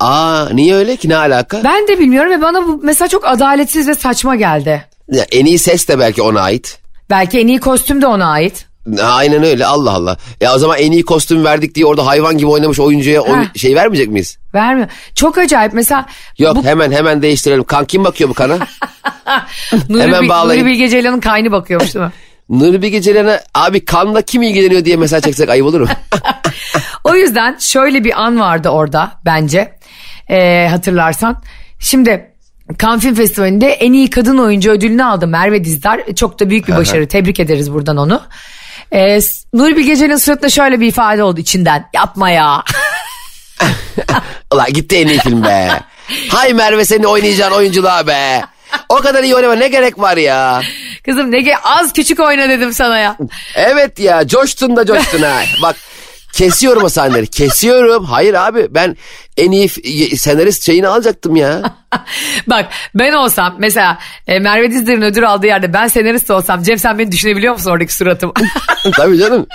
[0.00, 1.64] Aa niye öyle ki ne alaka?
[1.64, 4.84] Ben de bilmiyorum ve bana bu mesela çok adaletsiz ve saçma geldi.
[5.12, 6.78] Ya, en iyi ses de belki ona ait.
[7.10, 8.66] Belki en iyi kostüm de ona ait.
[9.02, 10.16] Aynen öyle Allah Allah.
[10.40, 13.58] Ya o zaman en iyi kostüm verdik diye orada hayvan gibi oynamış oyuncuya oy- Heh.
[13.60, 14.38] şey vermeyecek miyiz?
[14.54, 14.88] Vermiyor.
[15.14, 16.06] Çok acayip mesela
[16.38, 17.64] Yok bu hemen hemen değiştirelim.
[17.64, 18.58] Kan kim bakıyor bu kana?
[19.88, 20.62] Nuri, hemen bağlayın.
[20.62, 22.12] Nuri Bilge Ceylan'ın kaynı bakıyormuş değil mi?
[22.48, 25.86] Nuri Bilge Ceylan'a abi kanla kim ilgileniyor diye mesaj çeksek ayıp olur mu?
[27.04, 29.72] O yüzden şöyle bir an vardı orada bence
[30.30, 31.42] Ee, hatırlarsan.
[31.78, 32.30] Şimdi
[32.82, 36.00] Cannes Film Festivali'nde en iyi kadın oyuncu ödülünü aldı Merve Dizdar.
[36.16, 37.08] Çok da büyük bir başarı.
[37.08, 38.20] Tebrik ederiz buradan onu.
[38.94, 39.20] Ee,
[39.52, 41.88] Nuri Bilge Ceylan'ın suratında şöyle bir ifade oldu içinden.
[41.94, 42.64] Yapma ya.
[44.52, 45.80] Ulan gitti en iyi film be.
[46.28, 48.44] Hay Merve senin oynayacağın oyunculuğa be.
[48.88, 50.62] O kadar iyi oynama ne gerek var ya.
[51.04, 53.16] Kızım ne az küçük oyna dedim sana ya.
[53.54, 55.40] Evet ya coştun da coştun ha.
[55.62, 55.76] Bak
[56.32, 58.04] kesiyorum o sahneleri kesiyorum.
[58.04, 58.96] Hayır abi ben
[59.36, 59.68] en iyi
[60.16, 61.62] senarist şeyini alacaktım ya.
[62.46, 66.98] Bak ben olsam mesela e, Merve Dizdar'ın ödül aldığı yerde ben senarist olsam Cem sen
[66.98, 68.32] beni düşünebiliyor musun oradaki suratımı?
[68.96, 69.46] Tabii canım.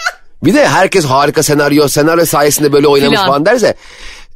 [0.44, 3.76] Bir de herkes harika senaryo, senaryo sayesinde böyle oynamış falan derse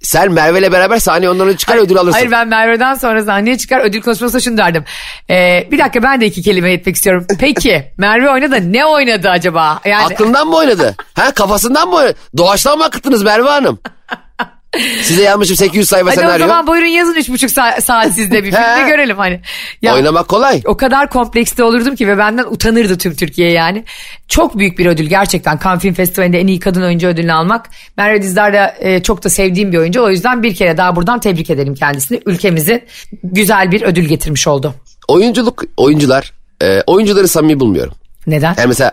[0.02, 2.20] sen Merve'yle beraber sahneye onları çıkar ödül alırsın.
[2.20, 4.84] Hayır ben Merve'den sonra sahneye çıkar ödül konuşmasında şunu derdim.
[5.30, 7.26] Ee, bir dakika ben de iki kelime etmek istiyorum.
[7.40, 9.80] Peki Merve oynadı ne oynadı acaba?
[9.86, 10.96] Yani Aklından mı oynadı?
[11.14, 12.16] Ha kafasından mı oynadı?
[12.38, 13.80] Doğaçtan mı akıttınız Merve Hanım?
[15.01, 16.45] Size yazmışım 800 sayfa hadi senaryo.
[16.45, 19.41] o zaman buyurun yazın üç buçuk sa- saat sizde bir filmde görelim hani.
[19.81, 20.62] Ya, Oynamak kolay.
[20.65, 23.84] O kadar komplekste olurdum ki ve benden utanırdı tüm Türkiye yani.
[24.27, 25.60] Çok büyük bir ödül gerçekten.
[25.63, 27.69] Cannes Film Festivali'nde en iyi kadın oyuncu ödülünü almak.
[27.97, 30.01] Merve Dizdar da e, çok da sevdiğim bir oyuncu.
[30.03, 32.21] O yüzden bir kere daha buradan tebrik edelim kendisini.
[32.25, 32.86] Ülkemize
[33.23, 34.73] güzel bir ödül getirmiş oldu.
[35.07, 37.93] Oyunculuk, oyuncular, e, oyuncuları samimi bulmuyorum.
[38.27, 38.55] Neden?
[38.57, 38.91] Yani mesela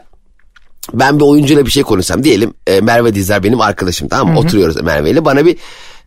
[0.95, 4.41] ben bir oyuncuyla bir şey konuşsam diyelim e, Merve Dizler benim arkadaşım tamam mı?
[4.41, 5.57] Oturuyoruz Merve ile bana bir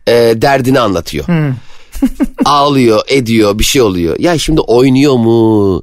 [0.06, 1.24] e, derdini anlatıyor.
[2.44, 4.16] Ağlıyor, ediyor, bir şey oluyor.
[4.18, 5.82] Ya şimdi oynuyor mu?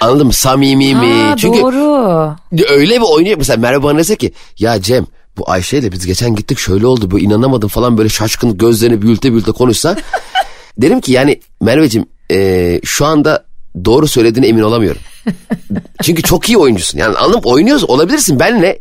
[0.00, 0.32] Anladın mı?
[0.32, 1.34] Samimi mi?
[1.36, 2.36] Çünkü Doğru.
[2.68, 3.38] öyle bir oynuyor.
[3.38, 7.10] Mesela Merve bana dese ki ya Cem bu Ayşe ile biz geçen gittik şöyle oldu
[7.10, 9.96] bu inanamadım falan böyle şaşkın gözlerini büyülte büyülte konuşsa.
[10.78, 13.44] derim ki yani Merveciğim e, şu anda
[13.84, 15.00] doğru söylediğine emin olamıyorum.
[16.02, 16.98] Çünkü çok iyi oyuncusun.
[16.98, 17.40] Yani mı?
[17.44, 18.40] Oynuyoruz olabilirsin.
[18.40, 18.80] Benle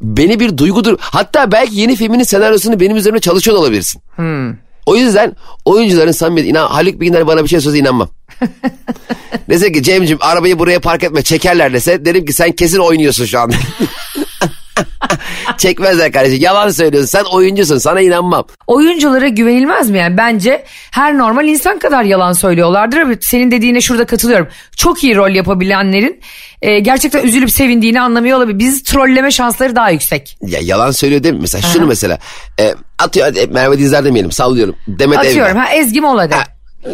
[0.00, 0.96] beni bir duygudur.
[1.00, 4.02] Hatta belki yeni filminin senaryosunu benim üzerime çalışıyor olabilirsin.
[4.86, 8.08] O yüzden oyuncuların samimiyeti inan Haluk Bilginer bana bir şey söylese inanmam.
[9.50, 13.40] dese ki Cem'ciğim arabayı buraya park etme çekerler dese derim ki sen kesin oynuyorsun şu
[13.40, 13.54] anda.
[15.58, 18.44] Çekmezler kardeşim yalan söylüyorsun sen oyuncusun sana inanmam.
[18.66, 20.16] Oyunculara güvenilmez mi yani?
[20.16, 22.98] Bence her normal insan kadar yalan söylüyorlardır.
[22.98, 24.48] Ama senin dediğine şurada katılıyorum.
[24.76, 26.20] Çok iyi rol yapabilenlerin
[26.62, 28.58] e, gerçekten üzülüp sevindiğini anlamıyor olabilir.
[28.58, 30.38] Biz trolleme şansları daha yüksek.
[30.42, 31.40] Ya yalan söylüyor değil mi?
[31.40, 32.18] Mesela şunu mesela
[32.60, 34.76] e, atıyor hadi Merve Dizler demeyelim sallıyorum.
[34.88, 35.60] Demet Atıyorum Evgen.
[35.60, 36.34] ha Ezgi Mola de.
[36.34, 36.44] Ha,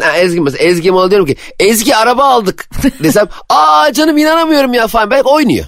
[0.01, 2.69] ha, Ezgi mesela Ezgi Mola diyorum ki Ezgi araba aldık
[3.03, 5.65] desem aa canım inanamıyorum ya falan belki oynuyor.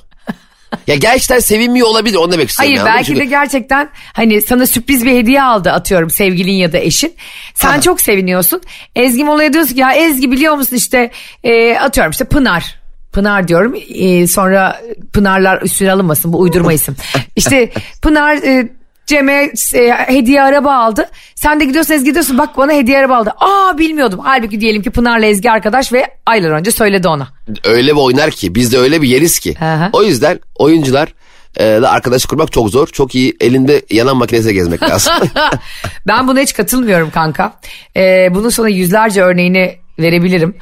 [0.87, 2.75] Ya gerçekten sevinmiyor olabilir onu demek istiyorum.
[2.77, 3.19] Hayır ya, anladın mı?
[3.19, 7.15] belki de gerçekten hani sana sürpriz bir hediye aldı atıyorum sevgilin ya da eşin.
[7.55, 7.81] Sen Ha.
[7.81, 8.61] çok seviniyorsun.
[8.95, 11.11] Ezgi Mola'ya diyorsun ki ya Ezgi biliyor musun işte
[11.43, 12.75] e, atıyorum işte Pınar.
[13.11, 14.81] Pınar diyorum e, sonra
[15.13, 16.95] Pınarlar üstüne alınmasın bu uydurma isim.
[17.35, 18.69] İşte Pınar e,
[19.07, 21.09] Cem'e e, hediye araba aldı.
[21.35, 23.31] Sen de gidiyorsun Ezgi diyorsun bak bana hediye araba aldı.
[23.39, 24.19] Aa bilmiyordum.
[24.23, 27.27] Halbuki diyelim ki Pınar'la Ezgi arkadaş ve aylar önce söyledi ona.
[27.63, 29.55] öyle bir oynar ki biz de öyle bir yeriz ki.
[29.59, 29.89] Hı.
[29.93, 31.13] O yüzden oyuncular
[31.57, 32.87] e, da arkadaş kurmak çok zor.
[32.87, 35.13] Çok iyi elinde yanan makinesiyle gezmek lazım.
[36.07, 37.53] Ben buna hiç katılmıyorum kanka.
[37.97, 40.55] Ee, bunun sana yüzlerce örneğini verebilirim.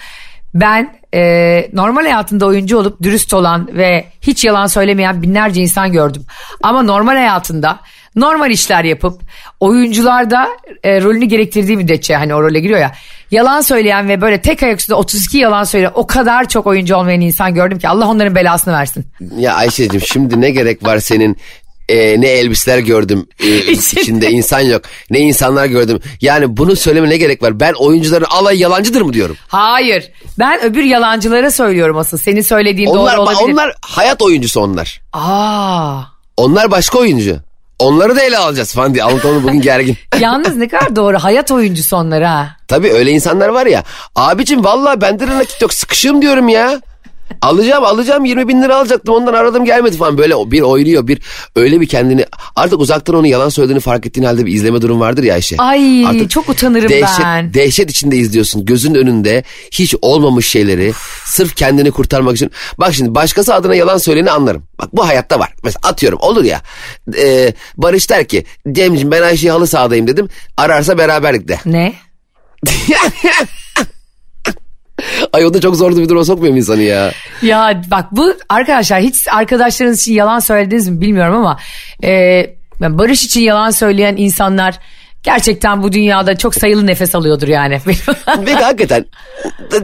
[0.53, 1.21] Ben e,
[1.73, 6.25] normal hayatında oyuncu olup dürüst olan ve hiç yalan söylemeyen binlerce insan gördüm.
[6.63, 7.79] Ama normal hayatında
[8.15, 9.21] normal işler yapıp
[9.60, 10.47] oyuncular da
[10.84, 12.91] e, rolünü gerektirdiği müddetçe hani o role giriyor ya.
[13.32, 17.21] Yalan söyleyen ve böyle tek ayak üstünde 32 yalan söyleyen o kadar çok oyuncu olmayan
[17.21, 19.06] insan gördüm ki Allah onların belasını versin.
[19.38, 21.38] ya Ayşe'cim şimdi ne gerek var senin
[21.89, 24.01] e, ne elbiseler gördüm e, İçinde.
[24.01, 25.99] içinde insan yok ne insanlar gördüm.
[26.21, 29.36] Yani bunu söyleme ne gerek var ben oyuncuların alay yalancıdır mı diyorum.
[29.47, 33.54] Hayır ben öbür yalancılara söylüyorum asıl senin söylediğin Onlar, doğru olabilir.
[33.54, 35.01] onlar hayat oyuncusu onlar.
[35.13, 36.01] Aa.
[36.38, 37.39] Onlar başka oyuncu.
[37.79, 39.03] Onları da ele alacağız falan diye.
[39.03, 39.97] Anlatamam bugün gergin.
[40.19, 42.49] Yalnız ne kadar doğru hayat oyuncusu onlar ha.
[42.67, 43.83] Tabii öyle insanlar var ya.
[44.15, 46.81] Abicim vallahi bende de nakit yok sıkışığım diyorum ya.
[47.41, 51.21] Alacağım alacağım 20 bin lira alacaktım ondan aradım gelmedi falan böyle bir oynuyor bir
[51.55, 55.23] öyle bir kendini artık uzaktan onu yalan söylediğini fark ettiğin halde bir izleme durum vardır
[55.23, 55.55] ya Ayşe.
[55.57, 57.53] Ay Artık çok utanırım dehşet, ben.
[57.53, 60.93] Dehşet içinde izliyorsun gözün önünde hiç olmamış şeyleri
[61.25, 62.51] sırf kendini kurtarmak için.
[62.77, 64.63] Bak şimdi başkası adına yalan söyleyeni anlarım.
[64.79, 65.53] Bak bu hayatta var.
[65.63, 66.61] Mesela atıyorum olur ya
[67.17, 71.59] e, Barış der ki Cemciğim ben Ayşe'yi halı sahadayım dedim ararsa beraberlikte.
[71.65, 71.93] Ne?
[75.34, 77.12] Ay o da çok zorlu bir duruma sokmuyor mu insanı ya?
[77.41, 81.60] Ya bak bu arkadaşlar hiç arkadaşlarınız için yalan söylediniz mi bilmiyorum ama
[82.03, 84.79] e, Barış için yalan söyleyen insanlar
[85.25, 87.81] gerçekten bu dünyada çok sayılı nefes alıyordur yani.
[88.45, 89.05] Ve hakikaten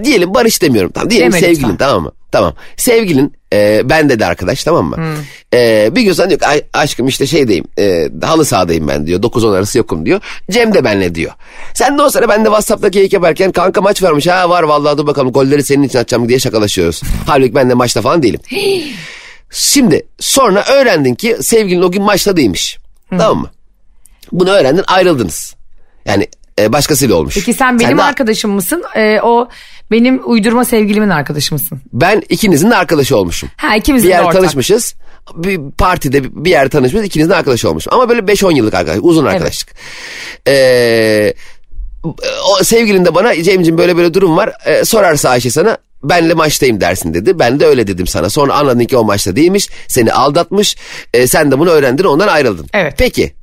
[0.04, 0.92] diyelim Barış demiyorum.
[0.92, 1.78] Tamam, diyelim Deme sevgilin lütfen.
[1.78, 2.12] tamam mı?
[2.32, 2.54] Tamam.
[2.78, 4.98] Sevgilin e, ben de arkadaş tamam mı?
[5.54, 9.22] E, bir gün sana diyor ki "Ay, aşkım işte şeydeyim e, halı sahadayım ben diyor.
[9.22, 10.22] 9-10 arası yokum diyor.
[10.52, 11.32] Cem de benle diyor.
[11.74, 14.28] Sen de o sıra ben de Whatsapp'ta keyik yaparken kanka maç varmış.
[14.28, 17.02] Ha var vallahi dur bakalım golleri senin için atacağım diye şakalaşıyoruz.
[17.28, 18.40] Halbuki ben de maçta falan değilim.
[19.52, 22.78] Şimdi sonra öğrendin ki sevgilin o gün maçta değilmiş.
[23.10, 23.50] Tamam mı?
[24.32, 25.56] Bunu öğrendin ayrıldınız.
[26.06, 26.28] Yani
[26.60, 27.36] e, başkasıyla olmuş.
[27.36, 28.84] Peki sen benim de- arkadaşım mısın?
[28.96, 29.50] E, o
[29.92, 31.82] benim uydurma sevgilimin arkadaşı mısın?
[31.94, 33.50] Ben ikinizin de arkadaşı olmuşum.
[33.58, 34.42] Ha ikimizin bir de yer ortak.
[34.42, 34.96] tanışmışız.
[35.36, 37.06] Bir partide bir yer tanışmışız.
[37.06, 37.94] ikinizin de arkadaşı olmuşum.
[37.94, 39.06] Ama böyle 5-10 yıllık arkadaşlık.
[39.06, 39.70] Uzun arkadaşlık.
[40.48, 41.34] Ee,
[42.04, 44.52] o sevgilin de bana Cem'ciğim böyle böyle durum var.
[44.66, 47.40] Ee, sorarsa Ayşe sana benle maçtayım dersin dedi.
[47.40, 48.30] Ben de öyle dedim sana.
[48.30, 49.70] Sonra anladın ki o maçta değilmiş.
[49.88, 50.76] Seni aldatmış.
[51.14, 52.68] Ee, sen de bunu öğrendin ondan ayrıldın.
[52.74, 52.94] Evet.
[52.98, 53.34] Peki.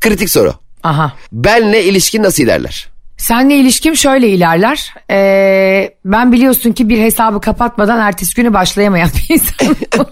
[0.00, 0.54] Kritik soru.
[0.82, 1.12] Aha.
[1.32, 2.88] Benle ilişkin nasıl ilerler?
[3.16, 4.94] Seninle ilişkim şöyle ilerler.
[5.10, 9.76] Ee, ben biliyorsun ki bir hesabı kapatmadan ertesi günü başlayamayan bir insanım.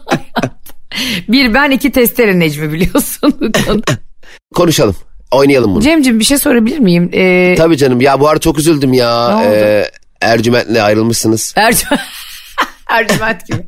[1.29, 3.53] bir ben iki testere Necmi biliyorsun.
[4.55, 4.96] Konuşalım.
[5.31, 5.83] Oynayalım bunu.
[5.83, 7.11] Cemcim bir şey sorabilir miyim?
[7.12, 8.01] Ee, Tabii canım.
[8.01, 9.29] Ya bu arada çok üzüldüm ya.
[9.29, 9.55] Ne oldu?
[9.55, 11.55] Ee, Ercüment'le ayrılmışsınız.
[11.57, 12.01] Ercüment,
[12.90, 13.66] Ercüment gibi.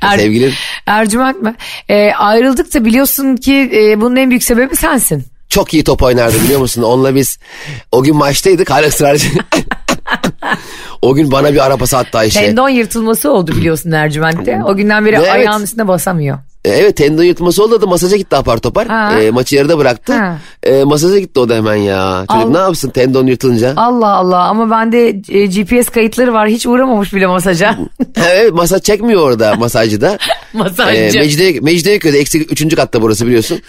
[0.00, 0.52] Er- Sevgilin.
[0.86, 1.54] Ercüment mi?
[1.88, 5.24] Ee, ayrıldık da biliyorsun ki e, bunun en büyük sebebi sensin.
[5.48, 6.82] Çok iyi top oynardı biliyor musun?
[6.82, 7.38] Onunla biz
[7.92, 9.28] o gün maçtaydık hala ısrarcı.
[11.02, 12.40] o gün bana bir arabası attı Ayşe.
[12.40, 14.60] Tendon yırtılması oldu biliyorsun Ercüment'te.
[14.64, 15.30] O günden beri Evet.
[15.30, 16.38] ayağının üstüne basamıyor.
[16.64, 18.86] E, Evet tendon yırtılması oldu da masaja gitti apar topar.
[18.88, 19.20] Ha.
[19.20, 20.12] E, maçı yarıda bıraktı.
[20.12, 20.38] Ha.
[20.62, 22.24] E, masaja gitti o da hemen ya.
[22.32, 23.72] Çocuk ne yapsın tendon yırtılınca?
[23.76, 26.48] Allah Allah ama bende e, GPS kayıtları var.
[26.48, 27.78] Hiç uğramamış bile masaja.
[28.30, 30.18] evet masaj çekmiyor orada masajcıda.
[30.52, 31.18] Masajcı.
[31.18, 33.60] E, Mecidiye, Mecidiyeköy'de eksi üçüncü katta burası biliyorsun.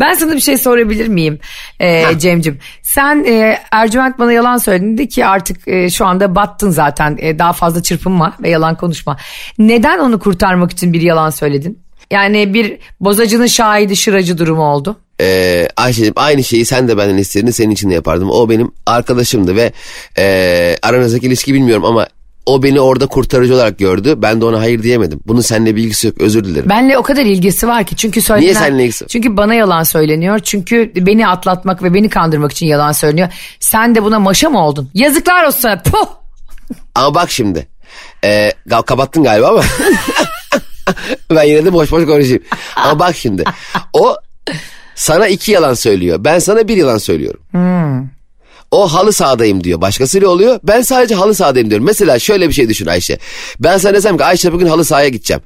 [0.00, 1.38] Ben sana bir şey sorabilir miyim
[1.80, 2.58] e, Cem'cim?
[2.82, 7.18] Sen e, Ercüment bana yalan söyledi ki artık e, şu anda battın zaten.
[7.20, 9.16] E, daha fazla çırpınma ve yalan konuşma.
[9.58, 11.78] Neden onu kurtarmak için bir yalan söyledin?
[12.10, 14.96] Yani bir bozacının şahidi şıracı durumu oldu.
[15.20, 18.30] Ee, Ayşe'cim aynı şeyi sen de benden istedin senin için de yapardım.
[18.30, 19.72] O benim arkadaşımdı ve
[20.18, 22.06] e, aranızdaki ilişki bilmiyorum ama
[22.48, 24.14] o beni orada kurtarıcı olarak gördü.
[24.16, 25.20] Ben de ona hayır diyemedim.
[25.26, 26.68] Bunun seninle bir ilgisi yok özür dilerim.
[26.68, 28.44] Benle o kadar ilgisi var ki çünkü söylenen...
[28.44, 29.06] Niye seninle ilgisi?
[29.06, 30.38] Çünkü bana yalan söyleniyor.
[30.38, 33.28] Çünkü beni atlatmak ve beni kandırmak için yalan söyleniyor.
[33.60, 34.90] Sen de buna maşa mı oldun?
[34.94, 35.82] Yazıklar olsun sana.
[35.82, 36.08] Puh!
[36.94, 37.68] Ama bak şimdi
[38.24, 39.62] e, ga- kapattın galiba ama
[41.30, 42.42] ben yine de boş boş konuşayım.
[42.76, 43.44] Ama bak şimdi
[43.92, 44.16] o
[44.94, 46.24] sana iki yalan söylüyor.
[46.24, 47.40] Ben sana bir yalan söylüyorum.
[48.70, 49.80] O halı sahadayım diyor.
[49.80, 50.60] Başkasıyla oluyor.
[50.64, 51.86] Ben sadece halı sahadayım diyorum.
[51.86, 53.18] Mesela şöyle bir şey düşün Ayşe.
[53.60, 55.42] Ben sana desem ki Ayşe bugün halı sahaya gideceğim.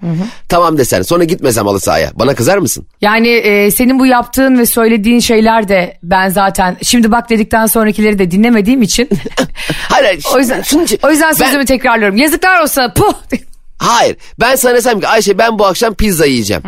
[0.48, 2.10] Tamam desen sonra gitmesem halı sahaya.
[2.14, 2.86] Bana kızar mısın?
[3.00, 8.18] Yani e, senin bu yaptığın ve söylediğin şeyler de ben zaten şimdi bak dedikten sonrakileri
[8.18, 9.08] de dinlemediğim için
[9.88, 10.04] Hayır.
[10.04, 12.16] hayır, o yüzden için- o yüzden Ben- sözümü tekrarlıyorum.
[12.16, 12.74] Yazıklar olsun.
[12.74, 13.12] sana, Puh!
[13.78, 14.16] Hayır.
[14.40, 16.62] Ben sana desem ki Ayşe ben bu akşam pizza yiyeceğim.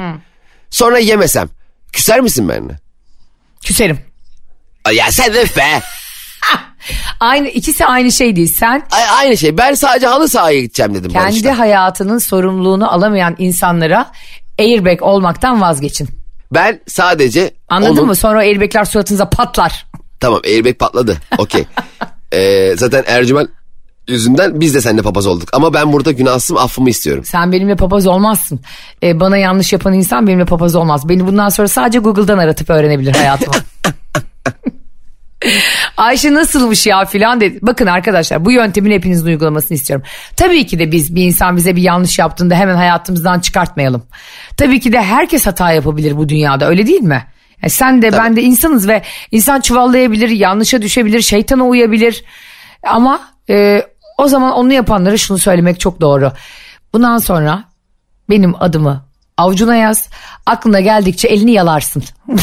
[0.71, 1.49] Sonra yemesem.
[1.93, 2.79] Küser misin benimle?
[3.65, 3.99] Küserim.
[4.93, 5.81] Ya sen de be.
[7.21, 8.55] Aynı ikisi aynı şey değil.
[8.59, 9.59] Sen Ay- Aynı şey.
[9.59, 11.59] Ben sadece halı sahaya gideceğim dedim kendi Barış'ta.
[11.59, 14.11] hayatının sorumluluğunu alamayan insanlara
[14.59, 16.09] airbag olmaktan vazgeçin.
[16.55, 18.17] Ben sadece Anladın onun- mı?
[18.17, 19.87] Sonra airbagler suratınıza patlar.
[20.21, 21.17] Tamam airbag patladı.
[21.39, 21.65] Okey.
[22.33, 23.51] Ee, zaten Ercüment
[24.09, 25.49] yüzünden biz de seninle papaz olduk.
[25.53, 27.25] Ama ben burada günahsızım affımı istiyorum.
[27.25, 28.61] Sen benimle papaz olmazsın.
[29.03, 31.09] Ee, bana yanlış yapan insan benimle papaz olmaz.
[31.09, 33.55] Beni bundan sonra sadece Google'dan aratıp öğrenebilir hayatımı.
[35.97, 37.59] Ayşe nasılmış ya filan dedi.
[37.63, 40.07] Bakın arkadaşlar bu yöntemin hepinizin uygulamasını istiyorum.
[40.37, 44.07] Tabii ki de biz bir insan bize bir yanlış yaptığında hemen hayatımızdan çıkartmayalım.
[44.57, 47.27] Tabii ki de herkes hata yapabilir bu dünyada öyle değil mi?
[47.63, 52.25] Yani sen de ben de insanız ve insan çuvallayabilir, yanlışa düşebilir, şeytana uyabilir.
[52.87, 53.83] Ama e,
[54.19, 56.33] o zaman onu yapanlara şunu söylemek çok doğru.
[56.93, 57.65] Bundan sonra
[58.31, 59.05] benim adımı
[59.37, 60.09] Avucuna yaz.
[60.47, 62.05] Aklına geldikçe elini yalarsın.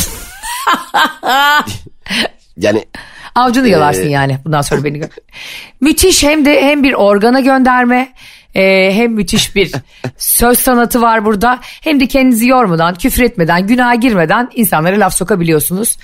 [2.58, 2.86] Yani
[3.36, 5.02] Avcunu yalarsın yani bundan sonra beni.
[5.82, 8.14] Müthiş hem de hem bir organa gönderme
[8.56, 9.72] e, hem müthiş bir
[10.18, 11.60] söz sanatı var burada.
[11.62, 15.98] Hem de kendinizi yormadan, küfür etmeden, günaha girmeden insanlara laf sokabiliyorsunuz.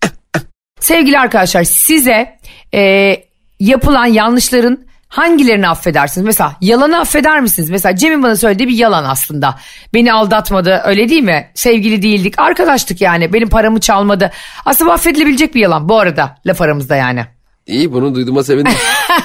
[0.80, 2.38] Sevgili arkadaşlar size
[2.74, 3.14] e,
[3.60, 6.24] yapılan yanlışların hangilerini affedersiniz?
[6.26, 7.70] Mesela yalanı affeder misiniz?
[7.70, 9.58] Mesela Cem'in bana söylediği bir yalan aslında.
[9.94, 11.50] Beni aldatmadı öyle değil mi?
[11.54, 14.30] Sevgili değildik arkadaştık yani benim paramı çalmadı.
[14.64, 17.24] Aslında affedilebilecek bir yalan bu arada laf aramızda yani.
[17.66, 18.72] iyi bunu duyduğuma sevindim.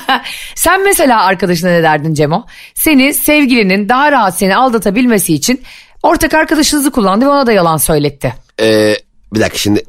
[0.56, 2.46] Sen mesela arkadaşına ne derdin Cemo?
[2.76, 5.62] Seni sevgilinin daha rahat seni aldatabilmesi için
[6.04, 8.34] ortak arkadaşınızı kullandı ve ona da yalan söyletti.
[8.60, 8.96] Ee,
[9.34, 9.84] bir dakika şimdi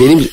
[0.00, 0.28] benim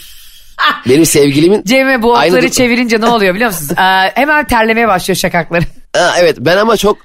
[0.89, 3.71] benim sevgilimin Cem'e bu Aynı okları dur- çevirince ne oluyor biliyor musunuz?
[3.77, 5.63] Ee, hemen terlemeye başlıyor şakakları.
[5.95, 6.97] Ha, evet ben ama çok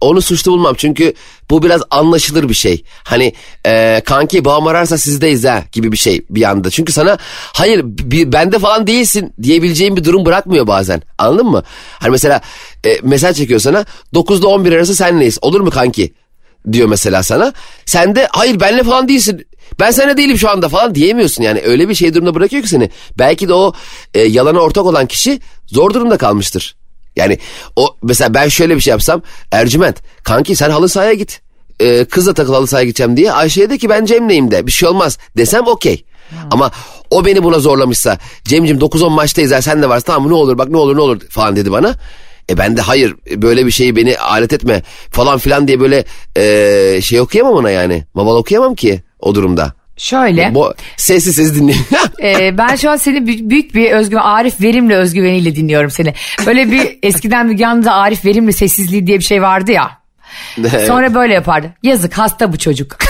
[0.00, 1.14] onu suçlu bulmam çünkü
[1.50, 2.84] bu biraz anlaşılır bir şey.
[3.04, 3.32] Hani
[3.66, 6.70] e, kanki babam ararsa sizdeyiz ha gibi bir şey bir anda.
[6.70, 7.18] Çünkü sana
[7.52, 11.62] hayır bir, bende falan değilsin diyebileceğin bir durum bırakmıyor bazen anladın mı?
[11.98, 12.40] Hani mesela
[12.86, 13.84] e, mesaj çekiyor sana
[14.14, 16.12] 9'da 11 arası senleyiz olur mu kanki?
[16.72, 17.52] diyor mesela sana.
[17.86, 19.46] Sen de hayır benle falan değilsin.
[19.80, 21.60] Ben sana değilim şu anda falan diyemiyorsun yani.
[21.64, 22.90] Öyle bir şey durumda bırakıyor ki seni.
[23.18, 23.72] Belki de o
[24.14, 26.76] e, yalana ortak olan kişi zor durumda kalmıştır.
[27.16, 27.38] Yani
[27.76, 31.40] o mesela ben şöyle bir şey yapsam Ercüment kanki sen halı sahaya git.
[31.80, 34.88] E, kızla takıl halı sahaya gideceğim diye Ayşe'ye de ki ben Cem'leyim de bir şey
[34.88, 36.04] olmaz desem okey.
[36.50, 36.70] Ama
[37.10, 40.68] o beni buna zorlamışsa Cem'cim 9-10 maçtayız ya sen de varsın tamam ne olur bak
[40.68, 41.94] ne olur ne olur falan dedi bana.
[42.50, 46.04] E ben de hayır böyle bir şeyi beni alet etme falan filan diye böyle
[46.36, 48.04] e, şey okuyamam ona yani.
[48.14, 49.72] Maval okuyamam ki o durumda.
[49.96, 50.54] Şöyle.
[50.54, 51.86] Bu, sessiz sessiz dinleyeyim.
[52.22, 56.14] Ee, ben şu an seni bü- büyük bir özgüven, Arif Verimli özgüveniyle dinliyorum seni.
[56.46, 59.90] Böyle bir eskiden Müge Anlı'da Arif Verimli sessizliği diye bir şey vardı ya.
[60.86, 61.72] Sonra böyle yapardı.
[61.82, 62.96] Yazık hasta bu çocuk.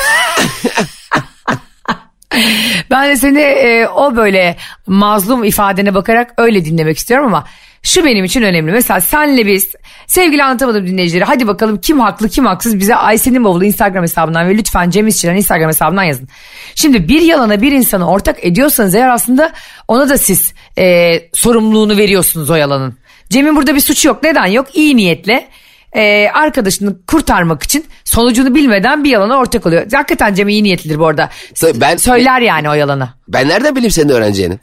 [2.90, 7.46] ben de seni e, o böyle mazlum ifadene bakarak öyle dinlemek istiyorum ama
[7.82, 8.72] şu benim için önemli.
[8.72, 9.68] Mesela senle biz
[10.06, 14.56] sevgili anlatamadım dinleyicileri hadi bakalım kim haklı kim haksız bize Ayşe'nin bavulu Instagram hesabından ve
[14.56, 16.28] lütfen Cem İşçilerin Instagram hesabından yazın.
[16.74, 19.52] Şimdi bir yalana bir insanı ortak ediyorsanız eğer aslında
[19.88, 22.94] ona da siz e, sorumluluğunu veriyorsunuz o yalanın.
[23.30, 24.22] Cem'in burada bir suçu yok.
[24.22, 24.66] Neden yok?
[24.74, 25.48] İyi niyetle
[25.96, 29.82] e, arkadaşını kurtarmak için sonucunu bilmeden bir yalana ortak oluyor.
[29.92, 31.30] Hakikaten Cem iyi niyetlidir bu arada.
[31.60, 33.08] Tabii ben- Söyler yani o yalanı.
[33.28, 34.58] ben nereden bileyim senin öğreneceğini?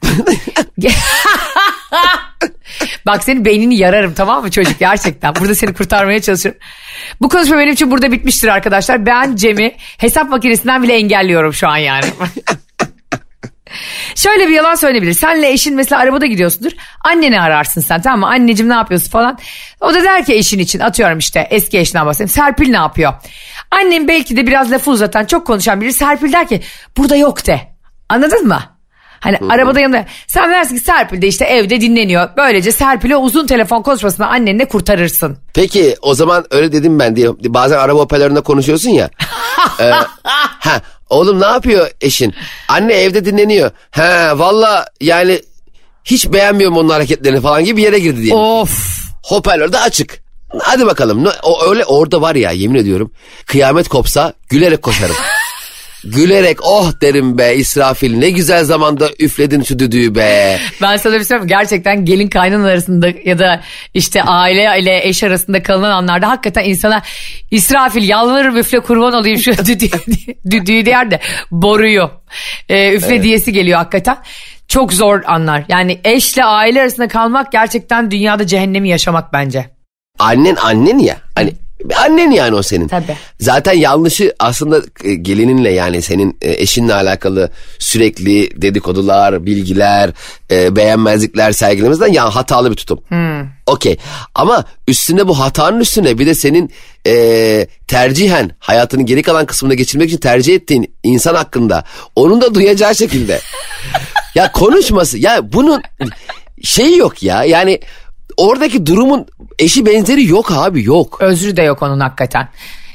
[3.07, 5.35] Bak senin beynini yararım tamam mı çocuk gerçekten.
[5.35, 6.61] Burada seni kurtarmaya çalışıyorum.
[7.21, 9.05] Bu konuşma benim için burada bitmiştir arkadaşlar.
[9.05, 12.05] Ben Cem'i hesap makinesinden bile engelliyorum şu an yani.
[14.15, 15.13] Şöyle bir yalan söyleyebilir.
[15.13, 16.71] Senle eşin mesela arabada gidiyorsundur.
[17.03, 18.27] Anneni ararsın sen tamam mı?
[18.27, 19.39] Anneciğim ne yapıyorsun falan.
[19.81, 22.29] O da der ki eşin için atıyorum işte eski eşinden bahsedeyim.
[22.29, 23.13] Serpil ne yapıyor?
[23.71, 25.93] Annem belki de biraz lafı uzatan çok konuşan biri.
[25.93, 26.61] Serpil der ki
[26.97, 27.61] burada yok de.
[28.09, 28.76] Anladın mı?
[29.19, 32.30] Hani arabada yanında sen dersin ki Serpil de işte evde dinleniyor.
[32.38, 35.38] Böylece Serpil'e uzun telefon konuşmasını annenle kurtarırsın.
[35.53, 37.30] Peki o zaman öyle dedim ben diye.
[37.30, 39.10] Bazen araba hoparlöründe konuşuyorsun ya.
[39.80, 39.91] Ee,
[40.60, 42.34] ha, oğlum ne yapıyor eşin?
[42.67, 43.71] Anne evde dinleniyor.
[43.91, 45.41] Ha valla yani
[46.06, 48.34] hiç beğenmiyorum onun hareketlerini falan gibi bir yere girdi diye.
[48.34, 48.99] Of.
[49.23, 50.19] Hoparlör de açık.
[50.60, 51.27] Hadi bakalım.
[51.43, 53.12] O öyle orada var ya yemin ediyorum.
[53.45, 55.15] Kıyamet kopsa gülerek koşarım.
[56.03, 60.60] gülerek oh derim be İsrafil ne güzel zamanda üfledin şu düdüğü be.
[60.81, 61.38] Ben sana bir şey?
[61.38, 63.62] Gerçekten gelin kaynan arasında ya da
[63.93, 67.01] işte aile ile eş arasında kalınan anlarda hakikaten insana
[67.51, 69.89] İsrafil yalvarırım üfle kurban olayım şu düdüğü,
[70.51, 71.19] düdüğü der de
[71.51, 72.12] boruyu
[72.69, 74.17] e, üfle diyesi geliyor hakikaten.
[74.67, 75.63] Çok zor anlar.
[75.69, 79.69] Yani eşle aile arasında kalmak gerçekten dünyada cehennemi yaşamak bence.
[80.19, 81.17] Annen annen ya.
[81.36, 81.53] Hani
[81.95, 82.88] annen yani o senin.
[82.88, 83.17] Tabii.
[83.39, 90.12] Zaten yanlışı aslında e, gelininle yani senin e, eşinle alakalı sürekli dedikodular, bilgiler,
[90.52, 93.00] e, beğenmezlikler sergilemesinden ya hatalı bir tutum.
[93.65, 93.97] Okey.
[94.36, 96.71] Ama üstüne bu hatanın üstüne bir de senin
[97.08, 101.84] e, tercihen hayatının geri kalan kısmında geçirmek için tercih ettiğin insan hakkında
[102.15, 103.39] onun da duyacağı şekilde.
[104.36, 105.82] ya konuşması ya bunun
[106.63, 107.80] şey yok ya yani
[108.38, 109.26] oradaki durumun
[109.60, 111.17] eşi benzeri yok abi yok.
[111.21, 112.47] Özrü de yok onun hakikaten.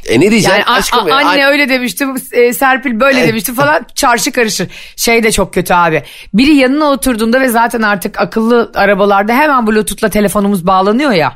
[0.06, 1.04] E ne diyeceksin Yani aşkım?
[1.04, 1.16] a- ya?
[1.16, 4.68] anne An- öyle demişti, e, Serpil böyle demişti falan çarşı karışır.
[4.96, 6.02] Şey de çok kötü abi.
[6.34, 11.32] Biri yanına oturduğunda ve zaten artık akıllı arabalarda hemen bluetooth'la telefonumuz bağlanıyor ya.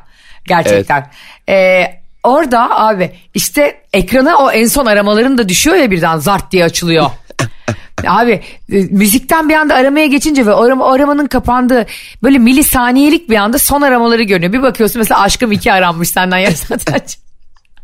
[0.46, 1.10] Gerçekten.
[1.48, 1.84] E,
[2.22, 7.10] orada abi işte ekrana o en son aramaların da düşüyor ya birden zart diye açılıyor.
[8.06, 11.86] Abi e, müzikten bir anda aramaya geçince ve arama, aramanın kapandığı
[12.22, 14.52] böyle milisaniyelik bir anda son aramaları görünüyor.
[14.52, 17.26] Bir bakıyorsun mesela aşkım iki aranmış senden saat önce.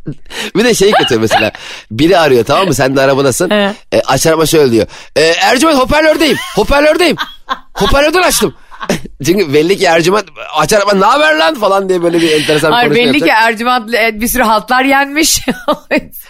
[0.57, 1.53] bir de şey kötü mesela.
[1.91, 2.75] Biri arıyor tamam mı?
[2.75, 3.51] Sen de arabadasın.
[3.93, 4.87] E, açar ama şöyle diyor.
[5.17, 6.37] E, Ercüment hoparlördeyim.
[6.55, 7.17] Hoparlördeyim.
[7.75, 8.55] Hoparlörden açtım.
[9.27, 10.25] Çünkü belli ki Ercüment
[10.57, 13.51] açar ama ne haber lan falan diye böyle bir enteresan Hayır konuşma belli ki yapacak.
[13.53, 15.41] Ercüment e, bir sürü haltlar yenmiş.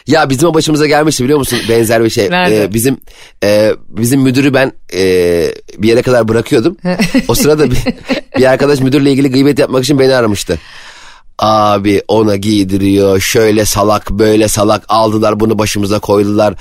[0.07, 2.31] Ya bizim o başımıza gelmişti biliyor musun benzer bir şey.
[2.31, 2.63] Nerede?
[2.63, 3.01] Ee, bizim
[3.45, 5.03] e, bizim müdürü ben e,
[5.79, 6.77] bir yere kadar bırakıyordum.
[7.29, 7.79] o sırada bir,
[8.39, 10.59] bir arkadaş müdürle ilgili gıybet yapmak için beni aramıştı.
[11.39, 16.55] Abi ona giydiriyor şöyle salak böyle salak aldılar bunu başımıza koydular.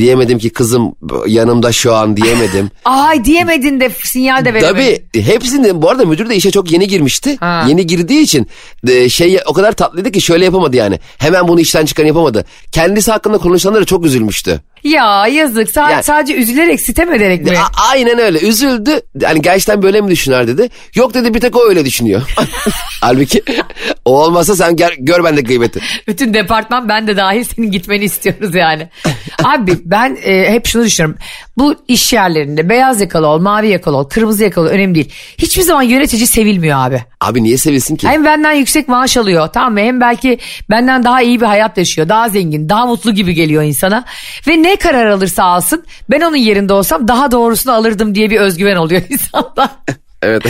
[0.00, 0.94] Diyemedim ki kızım
[1.26, 2.70] yanımda şu an diyemedim.
[2.84, 5.02] Ay diyemedin de sinyal de veremedin.
[5.12, 7.36] Tabii hepsinde bu arada müdür de işe çok yeni girmişti.
[7.40, 7.64] Ha.
[7.68, 8.46] Yeni girdiği için
[8.86, 11.00] de, şey o kadar tatlıydı ki şöyle yapamadı yani.
[11.18, 12.44] Hemen bunu işten çıkan yapamadı.
[12.72, 14.60] Kendisi hakkında konuşanlara çok üzülmüştü.
[14.84, 17.58] Ya yazık Sa- Yani- sadece üzülerek sitem ederek mi?
[17.58, 19.00] A- aynen öyle üzüldü.
[19.24, 20.70] Hani gerçekten böyle mi düşünür dedi.
[20.94, 22.22] Yok dedi bir tek o öyle düşünüyor.
[23.00, 23.42] Halbuki
[24.04, 25.80] o olmasa sen gör, gör bende gıybeti.
[26.08, 28.88] Bütün departman ben de dahil senin gitmeni istiyoruz yani.
[29.44, 31.18] Abi ben e, hep şunu düşünüyorum.
[31.58, 35.12] Bu iş yerlerinde beyaz yakalı ol, mavi yakalı ol, kırmızı yakalı ol önemli değil.
[35.38, 37.04] Hiçbir zaman yönetici sevilmiyor abi.
[37.20, 38.08] Abi niye sevilsin ki?
[38.08, 39.80] Hem benden yüksek maaş alıyor tamam mı?
[39.80, 40.38] Hem belki
[40.70, 42.08] benden daha iyi bir hayat yaşıyor.
[42.08, 44.04] Daha zengin, daha mutlu gibi geliyor insana.
[44.48, 48.76] Ve ne karar alırsa alsın ben onun yerinde olsam daha doğrusunu alırdım diye bir özgüven
[48.76, 49.70] oluyor insanda.
[50.22, 50.42] Evet.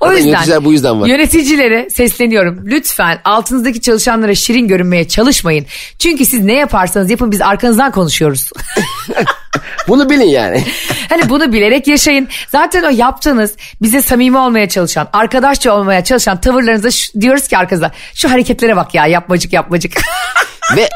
[0.00, 1.08] O yüzden Yöneticiler bu yüzden var.
[1.08, 2.62] yöneticilere sesleniyorum.
[2.66, 5.66] Lütfen altınızdaki çalışanlara şirin görünmeye çalışmayın.
[5.98, 8.50] Çünkü siz ne yaparsanız yapın biz arkanızdan konuşuyoruz.
[9.88, 10.64] Bunu bilin yani.
[11.08, 12.28] hani bunu bilerek yaşayın.
[12.52, 17.92] Zaten o yaptığınız bize samimi olmaya çalışan, arkadaşça olmaya çalışan tavırlarınıza şu- diyoruz ki arkanızda
[18.14, 19.92] şu hareketlere bak ya yapmacık yapmacık.
[20.76, 20.88] Ve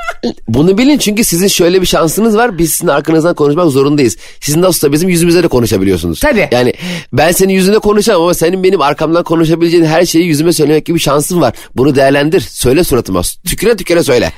[0.48, 2.58] bunu bilin çünkü sizin şöyle bir şansınız var.
[2.58, 4.16] Biz sizin arkanızdan konuşmak zorundayız.
[4.40, 6.20] Siz nasıl da bizim yüzümüze de konuşabiliyorsunuz.
[6.20, 6.48] Tabii.
[6.52, 6.72] Yani
[7.12, 11.40] ben senin yüzüne konuşamam ama senin benim arkamdan konuşabileceğin her şeyi yüzüme söylemek gibi şansın
[11.40, 11.54] var.
[11.76, 12.40] Bunu değerlendir.
[12.40, 13.22] Söyle suratıma.
[13.46, 14.32] Tüküre tüküre söyle.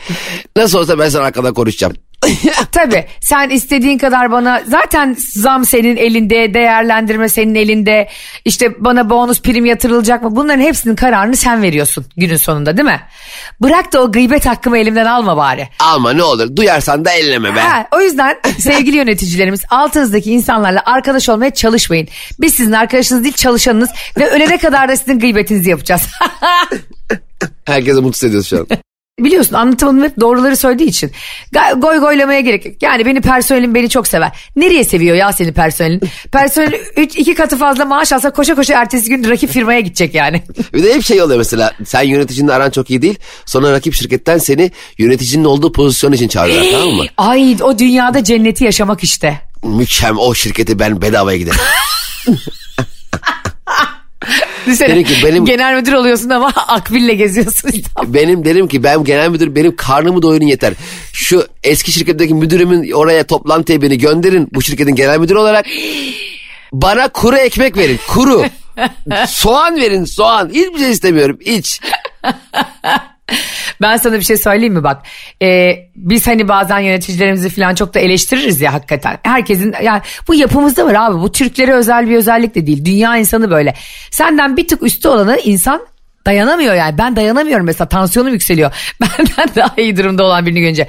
[0.56, 1.94] Nasıl olsa ben sana arkadan konuşacağım.
[2.72, 8.08] Tabii sen istediğin kadar bana zaten zam senin elinde değerlendirme senin elinde
[8.44, 13.00] işte bana bonus prim yatırılacak mı bunların hepsinin kararını sen veriyorsun günün sonunda değil mi?
[13.60, 15.68] Bırak da o gıybet hakkımı elimden alma bari.
[15.80, 16.56] Alma ne olur.
[16.56, 17.60] Duyarsan da elleme be.
[17.60, 22.08] Ha, o yüzden sevgili yöneticilerimiz altınızdaki insanlarla arkadaş olmaya çalışmayın.
[22.40, 26.02] Biz sizin arkadaşınız değil çalışanınız ve ölene kadar da sizin gıybetinizi yapacağız.
[27.64, 28.66] Herkese mutsuz ediyoruz şu an.
[29.18, 31.10] Biliyorsun anlatımım hep doğruları söylediği için.
[31.76, 32.74] Goy goylamaya gerek yok.
[32.82, 34.32] Yani beni personelim beni çok sever.
[34.56, 36.00] Nereye seviyor ya seni personelin?
[36.32, 40.42] Personel üç, iki katı fazla maaş alsa koşa koşa ertesi gün rakip firmaya gidecek yani.
[40.74, 43.18] Bir de hep şey oluyor mesela sen yöneticinle aran çok iyi değil.
[43.46, 47.04] Sonra rakip şirketten seni yöneticinin olduğu pozisyon için çağırıyorlar tamam mı?
[47.16, 49.40] Ay o dünyada cenneti yaşamak işte.
[49.64, 51.60] Mükemmel o şirketi ben bedavaya giderim.
[54.66, 57.70] Düşünsene, Dedim ki benim- Genel müdür oluyorsun ama akbille geziyorsun.
[58.06, 60.74] benim derim ki ben genel müdür benim karnımı doyurun yeter.
[61.12, 65.66] Şu eski şirketteki müdürümün oraya toplantıya beni gönderin bu şirketin genel müdürü olarak.
[66.72, 68.44] Bana kuru ekmek verin kuru.
[69.28, 70.48] soğan verin soğan.
[70.54, 71.80] Hiçbir şey istemiyorum hiç.
[73.80, 75.02] Ben sana bir şey söyleyeyim mi bak.
[75.42, 79.18] Ee, biz hani bazen yöneticilerimizi falan çok da eleştiririz ya hakikaten.
[79.22, 81.20] Herkesin yani bu yapımızda var abi.
[81.20, 82.84] Bu Türklere özel bir özellik de değil.
[82.84, 83.74] Dünya insanı böyle.
[84.10, 85.86] Senden bir tık üstü olanı insan
[86.26, 86.98] dayanamıyor yani.
[86.98, 88.70] Ben dayanamıyorum mesela tansiyonum yükseliyor.
[89.00, 90.88] Benden daha iyi durumda olan birini görünce.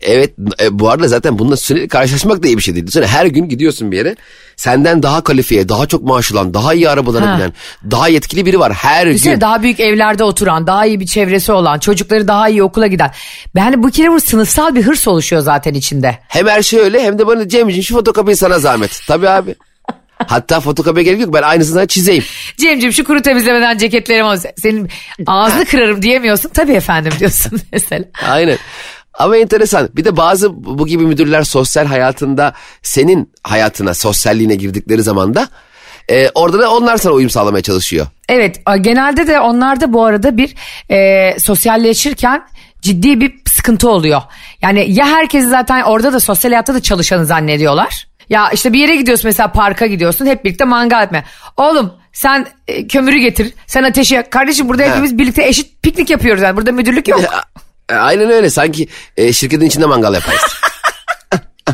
[0.00, 0.30] Evet
[0.62, 2.86] e, bu arada zaten bununla sürekli karşılaşmak da iyi bir şey değil.
[2.86, 4.16] Düşünsene her gün gidiyorsun bir yere.
[4.56, 7.52] Senden daha kalifiye, daha çok maaş alan, daha iyi arabalara binen,
[7.90, 9.40] daha yetkili biri var her Düşünsene gün.
[9.40, 13.10] daha büyük evlerde oturan, daha iyi bir çevresi olan, çocukları daha iyi okula giden.
[13.56, 16.18] Yani bu kere bu sınıfsal bir hırs oluşuyor zaten içinde.
[16.28, 19.00] Hem her şey öyle hem de bana Cemciğim şu fotokopiyi sana zahmet.
[19.08, 19.54] Tabii abi.
[20.30, 22.24] Hatta fotokopiye gerek yok ben aynısını sana çizeyim.
[22.56, 24.50] Cemcim şu kuru temizlemeden ceketlerim olsun.
[24.56, 24.88] Senin
[25.26, 26.48] ağzını kırarım diyemiyorsun.
[26.48, 28.04] Tabii efendim diyorsun mesela.
[28.28, 28.58] Aynen.
[29.14, 29.88] Ama enteresan.
[29.96, 35.48] Bir de bazı bu gibi müdürler sosyal hayatında senin hayatına, sosyalliğine girdikleri zaman da
[36.08, 38.06] e, orada da onlar sana uyum sağlamaya çalışıyor.
[38.28, 40.54] Evet genelde de onlarda bu arada bir
[40.90, 42.42] e, sosyalleşirken
[42.82, 44.22] ciddi bir sıkıntı oluyor.
[44.62, 48.09] Yani ya herkesi zaten orada da sosyal hayatta da çalışanı zannediyorlar.
[48.30, 51.24] Ya işte bir yere gidiyorsun mesela parka gidiyorsun hep birlikte mangal etme.
[51.56, 54.30] Oğlum sen e, kömürü getir sen ateşi yak.
[54.30, 54.88] Kardeşim burada Ha.
[54.90, 57.20] hepimiz birlikte eşit piknik yapıyoruz yani burada müdürlük yok.
[57.90, 58.50] E, Aynen öyle.
[58.50, 60.40] Sanki e, şirketin içinde mangal yaparız.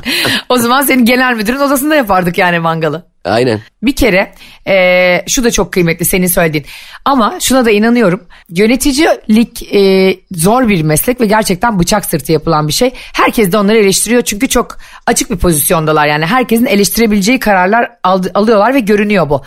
[0.48, 3.06] o zaman senin genel müdürün odasında yapardık yani mangalı.
[3.24, 3.60] Aynen.
[3.82, 4.34] Bir kere
[4.66, 6.66] eee, şu da çok kıymetli senin söylediğin
[7.04, 12.72] ama şuna da inanıyorum yöneticilik eee, zor bir meslek ve gerçekten bıçak sırtı yapılan bir
[12.72, 12.90] şey.
[12.94, 14.76] Herkes de onları eleştiriyor çünkü çok
[15.06, 19.42] açık bir pozisyondalar yani herkesin eleştirebileceği kararlar aldı- alıyorlar ve görünüyor bu.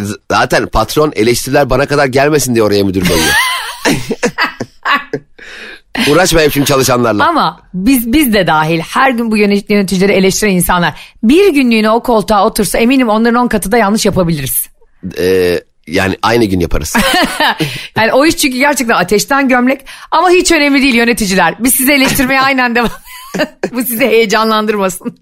[0.00, 3.34] Z- Zaten patron eleştiriler bana kadar gelmesin diye oraya müdür koyuyor.
[6.10, 7.28] Uğraşmayayım şimdi çalışanlarla.
[7.28, 12.02] Ama biz biz de dahil her gün bu yönet- yöneticileri eleştiren insanlar bir günlüğüne o
[12.02, 14.68] koltuğa otursa eminim onların on katı da yanlış yapabiliriz.
[15.18, 16.96] Ee, yani aynı gün yaparız.
[17.96, 19.80] Yani o iş çünkü gerçekten ateşten gömlek
[20.10, 21.54] ama hiç önemli değil yöneticiler.
[21.58, 22.90] Biz sizi eleştirmeye aynen devam.
[23.72, 25.18] bu sizi heyecanlandırmasın.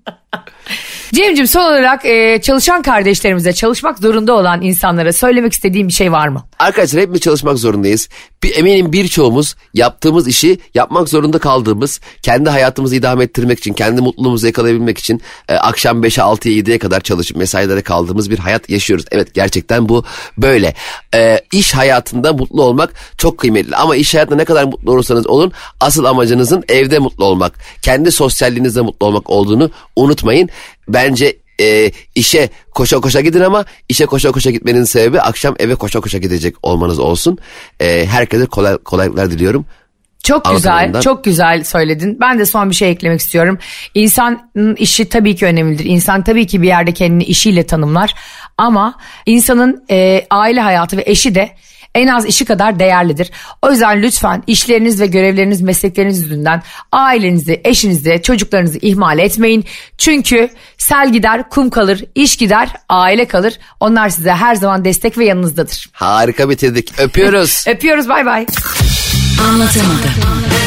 [1.14, 6.28] Cem'cim son olarak e, çalışan kardeşlerimize çalışmak zorunda olan insanlara söylemek istediğim bir şey var
[6.28, 6.44] mı?
[6.62, 8.08] Arkadaşlar hepimiz çalışmak zorundayız.
[8.42, 14.46] Bir, eminim birçoğumuz yaptığımız işi yapmak zorunda kaldığımız, kendi hayatımızı idame ettirmek için, kendi mutluluğumuzu
[14.46, 19.04] yakalayabilmek için e, akşam 5'e 6'ya 7'ye kadar çalışıp mesailere kaldığımız bir hayat yaşıyoruz.
[19.10, 20.04] Evet gerçekten bu
[20.38, 20.74] böyle.
[21.14, 25.52] E, iş hayatında mutlu olmak çok kıymetli ama iş hayatında ne kadar mutlu olursanız olun
[25.80, 30.48] asıl amacınızın evde mutlu olmak, kendi sosyalliğinizde mutlu olmak olduğunu unutmayın.
[30.88, 36.00] Bence e, işe koşa koşa gidin ama işe koşa koşa gitmenin sebebi akşam eve koşa
[36.00, 37.38] koşa gidecek olmanız olsun.
[37.80, 39.66] E, herkese kolay, kolaylıklar diliyorum.
[40.24, 42.18] Çok güzel, çok güzel söyledin.
[42.20, 43.58] Ben de son bir şey eklemek istiyorum.
[43.94, 45.84] İnsanın işi tabii ki önemlidir.
[45.84, 48.14] İnsan tabii ki bir yerde kendini işiyle tanımlar.
[48.58, 48.94] Ama
[49.26, 51.50] insanın e, aile hayatı ve eşi de
[51.94, 53.30] en az işi kadar değerlidir.
[53.62, 56.62] O yüzden lütfen işleriniz ve görevleriniz, meslekleriniz yüzünden
[56.92, 59.64] ailenizi, eşinizi, çocuklarınızı ihmal etmeyin.
[59.98, 63.58] Çünkü sel gider, kum kalır, iş gider, aile kalır.
[63.80, 65.90] Onlar size her zaman destek ve yanınızdadır.
[65.92, 66.98] Harika bitirdik.
[66.98, 67.64] Öpüyoruz.
[67.68, 68.46] Öpüyoruz, bay bay.
[69.48, 70.61] Anlatamadım.